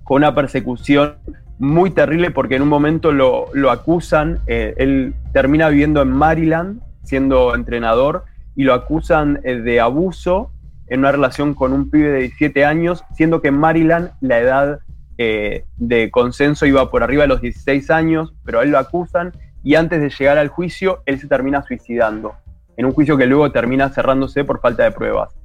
con 0.04 0.18
una 0.18 0.34
persecución 0.34 1.16
muy 1.58 1.90
terrible 1.90 2.30
porque 2.30 2.56
en 2.56 2.62
un 2.62 2.68
momento 2.68 3.12
lo, 3.12 3.46
lo 3.52 3.70
acusan, 3.70 4.38
eh, 4.46 4.74
él 4.78 5.14
termina 5.32 5.68
viviendo 5.68 6.00
en 6.00 6.10
Maryland 6.10 6.80
siendo 7.02 7.54
entrenador 7.54 8.24
y 8.58 8.64
lo 8.64 8.74
acusan 8.74 9.38
eh, 9.44 9.54
de 9.54 9.78
abuso 9.78 10.50
en 10.88 11.00
una 11.00 11.12
relación 11.12 11.54
con 11.54 11.72
un 11.72 11.90
pibe 11.90 12.10
de 12.10 12.18
17 12.22 12.64
años, 12.64 13.04
siendo 13.14 13.40
que 13.40 13.48
en 13.48 13.54
Maryland 13.54 14.10
la 14.20 14.40
edad 14.40 14.80
eh, 15.16 15.64
de 15.76 16.10
consenso 16.10 16.66
iba 16.66 16.90
por 16.90 17.04
arriba 17.04 17.22
de 17.22 17.28
los 17.28 17.40
16 17.40 17.88
años, 17.90 18.34
pero 18.44 18.58
a 18.58 18.64
él 18.64 18.70
lo 18.72 18.78
acusan 18.78 19.32
y 19.62 19.76
antes 19.76 20.00
de 20.00 20.10
llegar 20.10 20.38
al 20.38 20.48
juicio 20.48 21.02
él 21.06 21.20
se 21.20 21.28
termina 21.28 21.62
suicidando, 21.62 22.34
en 22.76 22.86
un 22.86 22.92
juicio 22.92 23.16
que 23.16 23.26
luego 23.26 23.52
termina 23.52 23.90
cerrándose 23.90 24.42
por 24.42 24.60
falta 24.60 24.82
de 24.82 24.90
pruebas. 24.90 25.38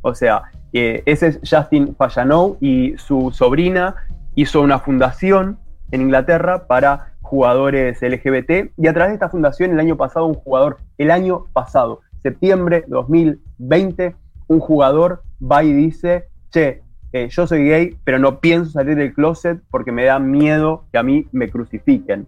O 0.00 0.14
sea, 0.14 0.44
ese 0.72 1.26
es 1.26 1.40
Justin 1.46 1.94
Fajanou 1.94 2.56
y 2.62 2.94
su 2.96 3.30
sobrina 3.30 3.94
hizo 4.36 4.62
una 4.62 4.78
fundación 4.78 5.58
en 5.90 6.00
Inglaterra 6.00 6.66
para 6.66 7.12
jugadores 7.20 8.00
LGBT 8.00 8.72
y 8.78 8.86
a 8.86 8.94
través 8.94 9.10
de 9.10 9.14
esta 9.14 9.28
fundación 9.28 9.72
el 9.72 9.80
año 9.80 9.98
pasado 9.98 10.24
un 10.24 10.34
jugador, 10.34 10.78
el 10.96 11.10
año 11.10 11.44
pasado, 11.52 12.00
septiembre 12.24 12.84
2020, 12.88 14.16
un 14.48 14.58
jugador 14.58 15.22
va 15.40 15.62
y 15.62 15.72
dice, 15.72 16.24
che, 16.50 16.82
eh, 17.12 17.28
yo 17.28 17.46
soy 17.46 17.68
gay, 17.68 17.96
pero 18.02 18.18
no 18.18 18.40
pienso 18.40 18.72
salir 18.72 18.96
del 18.96 19.14
closet 19.14 19.60
porque 19.70 19.92
me 19.92 20.04
da 20.04 20.18
miedo 20.18 20.86
que 20.90 20.98
a 20.98 21.02
mí 21.02 21.28
me 21.32 21.50
crucifiquen. 21.50 22.26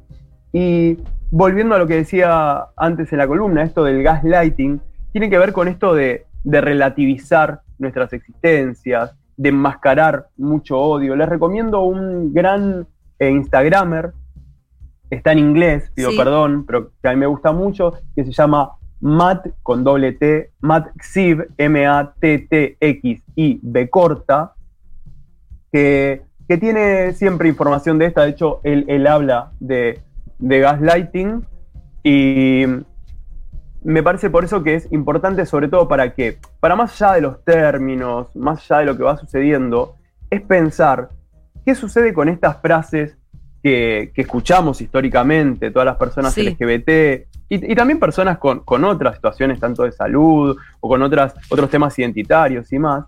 Y 0.53 0.99
volviendo 1.31 1.75
a 1.75 1.79
lo 1.79 1.87
que 1.87 1.97
decía 1.97 2.67
antes 2.77 3.11
en 3.13 3.19
la 3.19 3.27
columna, 3.27 3.63
esto 3.63 3.83
del 3.85 4.03
gaslighting, 4.03 4.81
tiene 5.13 5.31
que 5.31 5.39
ver 5.39 5.53
con 5.53 5.67
esto 5.67 5.95
de, 5.95 6.27
de 6.45 6.61
relativizar 6.61 7.63
nuestras 7.79 8.13
existencias, 8.13 9.17
de 9.37 9.49
enmascarar 9.49 10.29
mucho 10.37 10.79
odio. 10.79 11.17
Les 11.17 11.29
recomiendo 11.29 11.83
un 11.83 12.33
gran 12.35 12.87
eh, 13.19 13.31
Instagramer, 13.31 14.13
está 15.11 15.33
en 15.33 15.39
inglés, 15.39 15.91
pido 15.95 16.11
Sí. 16.11 16.17
perdón, 16.19 16.65
pero 16.67 16.91
que 17.03 17.09
a 17.09 17.13
mí 17.13 17.17
me 17.17 17.27
gusta 17.27 17.53
mucho, 17.53 17.95
que 18.15 18.25
se 18.25 18.33
llama 18.33 18.73
Matt 19.01 19.49
con 19.63 19.85
doble 19.85 20.13
T, 20.13 20.51
Matt 20.61 20.89
Xiv, 21.01 21.49
M-A-T-T-X-I, 21.59 23.21
B 23.63 23.91
corta, 23.91 24.55
que, 25.73 26.23
que 26.49 26.59
tiene 26.59 27.13
siempre 27.13 27.49
información 27.49 27.99
de 27.99 28.07
esta. 28.07 28.23
De 28.23 28.31
hecho, 28.31 28.61
él, 28.65 28.85
él 28.89 29.07
habla 29.07 29.53
de, 29.61 30.01
de 30.39 30.61
gaslighting 30.61 31.45
y 32.03 32.65
me 33.83 34.03
parece 34.03 34.31
por 34.31 34.45
eso 34.45 34.63
que 34.63 34.75
es 34.75 34.91
importante, 34.93 35.47
sobre 35.47 35.69
todo 35.69 35.87
para 35.87 36.15
que, 36.15 36.39
para 36.61 36.75
más 36.75 37.01
allá 37.01 37.15
de 37.15 37.21
los 37.21 37.45
términos, 37.45 38.35
más 38.35 38.71
allá 38.71 38.81
de 38.81 38.87
lo 38.87 38.97
que 38.97 39.05
va 39.05 39.17
sucediendo, 39.17 39.97
es 40.31 40.43
pensar 40.43 41.11
qué 41.65 41.75
sucede 41.75 42.13
con 42.13 42.29
estas 42.29 42.61
frases 42.61 43.17
que, 43.67 44.13
que 44.15 44.23
escuchamos 44.23 44.81
históricamente, 44.81 45.73
todas 45.73 45.87
las 45.87 45.97
personas 45.97 46.33
Sí. 46.33 46.43
LGBT 46.49 46.89
y, 47.49 47.73
y 47.73 47.75
también 47.75 47.99
personas 47.99 48.39
con, 48.39 48.61
con 48.61 48.85
otras 48.85 49.17
situaciones, 49.17 49.59
tanto 49.59 49.83
de 49.83 49.91
salud 49.91 50.57
o 50.81 50.89
con 50.89 51.03
otras, 51.03 51.35
otros 51.51 51.69
temas 51.69 51.99
identitarios 51.99 52.73
y 52.73 52.79
más, 52.79 53.07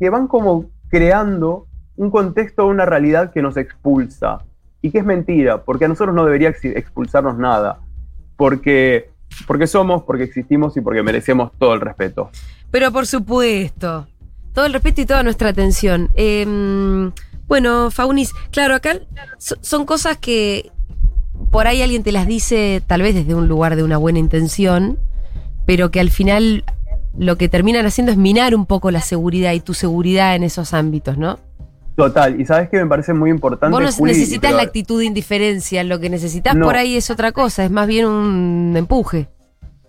que 0.00 0.10
van 0.10 0.26
como 0.26 0.64
creando 0.88 1.66
un 1.94 2.10
contexto, 2.10 2.66
una 2.66 2.84
realidad 2.84 3.32
que 3.32 3.42
nos 3.42 3.56
expulsa 3.56 4.38
y 4.80 4.90
que 4.90 4.98
es 4.98 5.04
mentira, 5.04 5.62
porque 5.62 5.84
a 5.84 5.88
nosotros 5.88 6.14
no 6.16 6.24
debería 6.24 6.48
ex- 6.48 6.64
expulsarnos 6.64 7.38
nada, 7.38 7.78
porque, 8.36 9.10
porque 9.46 9.68
somos, 9.68 10.02
porque 10.02 10.24
existimos 10.24 10.76
y 10.76 10.80
porque 10.80 11.04
merecemos 11.04 11.52
todo 11.58 11.74
el 11.74 11.80
respeto. 11.80 12.30
Pero 12.72 12.90
por 12.90 13.06
supuesto. 13.06 14.08
Todo 14.52 14.66
el 14.66 14.72
respeto 14.72 15.00
y 15.00 15.06
toda 15.06 15.22
nuestra 15.22 15.48
atención. 15.50 16.10
Eh, 16.14 17.10
bueno, 17.52 17.90
Faunis, 17.90 18.32
claro, 18.50 18.74
acá 18.74 18.94
so- 19.36 19.56
son 19.60 19.84
cosas 19.84 20.16
que 20.16 20.70
por 21.50 21.66
ahí 21.66 21.82
alguien 21.82 22.02
te 22.02 22.10
las 22.10 22.26
dice 22.26 22.82
tal 22.86 23.02
vez 23.02 23.14
desde 23.14 23.34
un 23.34 23.46
lugar 23.46 23.76
de 23.76 23.82
una 23.82 23.98
buena 23.98 24.18
intención, 24.18 24.98
pero 25.66 25.90
que 25.90 26.00
al 26.00 26.08
final 26.08 26.64
lo 27.14 27.36
que 27.36 27.50
terminan 27.50 27.84
haciendo 27.84 28.10
es 28.10 28.16
minar 28.16 28.54
un 28.54 28.64
poco 28.64 28.90
la 28.90 29.02
seguridad 29.02 29.52
y 29.52 29.60
tu 29.60 29.74
seguridad 29.74 30.34
en 30.34 30.44
esos 30.44 30.72
ámbitos, 30.72 31.18
¿no? 31.18 31.40
Total, 31.94 32.40
y 32.40 32.46
sabes 32.46 32.70
que 32.70 32.78
me 32.78 32.86
parece 32.86 33.12
muy 33.12 33.28
importante. 33.28 33.70
Vos 33.70 33.82
no 33.84 33.92
Juli, 33.92 34.12
necesitas 34.12 34.48
pero- 34.52 34.56
la 34.56 34.62
actitud 34.62 35.00
de 35.00 35.04
indiferencia, 35.04 35.84
lo 35.84 36.00
que 36.00 36.08
necesitas 36.08 36.54
No. 36.56 36.64
por 36.64 36.76
ahí 36.76 36.96
es 36.96 37.10
otra 37.10 37.32
cosa, 37.32 37.66
es 37.66 37.70
más 37.70 37.86
bien 37.86 38.06
un 38.06 38.72
empuje. 38.78 39.28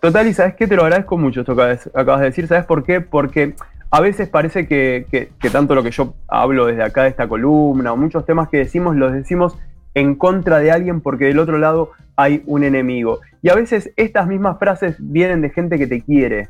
Total, 0.01 0.27
y 0.27 0.33
sabes 0.33 0.55
qué, 0.55 0.67
te 0.67 0.75
lo 0.75 0.83
agradezco 0.83 1.17
mucho 1.17 1.39
esto 1.39 1.55
que 1.55 1.61
acabas 1.93 2.19
de 2.19 2.25
decir. 2.25 2.45
¿Sabes 2.45 2.65
por 2.65 2.83
qué? 2.83 2.99
Porque 2.99 3.55
a 3.95 4.01
veces 4.01 4.27
parece 4.27 4.67
que, 4.67 5.05
que- 5.11 5.29
que 5.39 5.49
tanto 5.51 5.75
lo 5.75 5.83
que 5.83 5.91
yo 5.91 6.15
hablo 6.27 6.65
desde 6.65 6.81
acá 6.81 7.03
de 7.03 7.09
esta 7.09 7.27
columna, 7.27 7.93
o 7.93 7.95
muchos 7.95 8.25
temas 8.25 8.49
que 8.49 8.57
decimos, 8.57 8.95
los 8.95 9.13
decimos 9.13 9.55
en 9.93 10.15
contra 10.15 10.57
de 10.57 10.71
alguien 10.71 10.99
porque 10.99 11.25
del 11.25 11.37
otro 11.37 11.59
lado 11.59 11.91
hay 12.15 12.41
un 12.47 12.63
enemigo. 12.63 13.19
Y 13.43 13.49
a 13.49 13.55
veces 13.55 13.91
estas 13.95 14.25
mismas 14.25 14.57
frases 14.57 14.95
vienen 14.97 15.41
de 15.41 15.51
gente 15.51 15.77
que 15.77 15.85
te 15.85 16.01
quiere. 16.01 16.49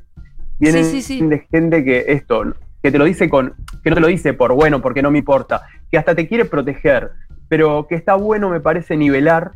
Vienen 0.58 0.86
Sí, 0.86 1.01
sí, 1.01 1.19
sí. 1.19 1.27
de 1.27 1.39
gente 1.51 1.84
que 1.84 2.06
esto, 2.08 2.45
que 2.82 2.91
te 2.91 2.97
lo 2.97 3.03
dice 3.03 3.29
con, 3.29 3.56
que 3.84 3.89
no 3.89 3.95
te 3.95 4.01
lo 4.01 4.08
dice 4.08 4.34
por 4.34 4.53
bueno, 4.53 4.82
porque 4.82 5.01
no 5.01 5.12
me 5.12 5.19
importa, 5.19 5.63
que 5.91 5.97
hasta 5.97 6.15
te 6.15 6.29
quiere 6.29 6.45
proteger, 6.45 7.12
pero 7.49 7.88
que 7.89 7.95
está 7.95 8.15
bueno, 8.15 8.49
me 8.49 8.62
parece, 8.62 8.95
nivelar 8.95 9.51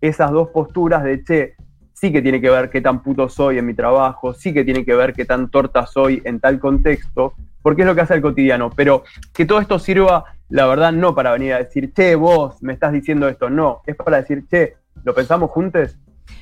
esas 0.00 0.30
dos 0.30 0.50
posturas 0.50 1.02
de, 1.02 1.24
che, 1.24 1.54
sí 1.98 2.12
que 2.12 2.20
tiene 2.20 2.40
que 2.40 2.50
ver 2.50 2.68
qué 2.68 2.80
tan 2.80 3.02
puto 3.02 3.28
soy 3.28 3.58
en 3.58 3.66
mi 3.66 3.74
trabajo, 3.74 4.34
sí 4.34 4.52
que 4.52 4.64
tiene 4.64 4.84
que 4.84 4.94
ver 4.94 5.14
qué 5.14 5.24
tan 5.24 5.50
torta 5.50 5.86
soy 5.86 6.20
en 6.24 6.40
tal 6.40 6.60
contexto, 6.60 7.32
porque 7.62 7.82
es 7.82 7.86
lo 7.86 7.94
que 7.94 8.02
hace 8.02 8.14
el 8.14 8.20
cotidiano, 8.20 8.70
pero 8.70 9.02
que 9.32 9.46
todo 9.46 9.60
esto 9.60 9.78
sirva, 9.78 10.24
la 10.50 10.66
verdad, 10.66 10.92
no 10.92 11.14
para 11.14 11.32
venir 11.32 11.54
a 11.54 11.58
decir, 11.58 11.92
che, 11.94 12.14
vos 12.14 12.62
me 12.62 12.74
estás 12.74 12.92
diciendo 12.92 13.28
esto, 13.28 13.48
no, 13.48 13.80
es 13.86 13.96
para 13.96 14.18
decir, 14.18 14.44
che, 14.48 14.76
¿lo 15.04 15.14
pensamos 15.14 15.50
juntos? 15.50 15.96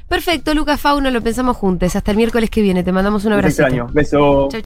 Perfecto, 0.09 0.55
Lucas 0.55 0.81
Fauno, 0.81 1.11
lo 1.11 1.23
pensamos 1.23 1.57
juntos. 1.57 1.97
Hasta 1.97 2.11
el 2.11 2.17
miércoles 2.17 2.51
que 2.51 2.61
viene, 2.61 2.83
te 2.83 2.93
mandamos 2.93 3.25
un 3.25 3.33
abrazo. 3.33 3.65
Beso. 3.93 4.49
Chau, 4.51 4.61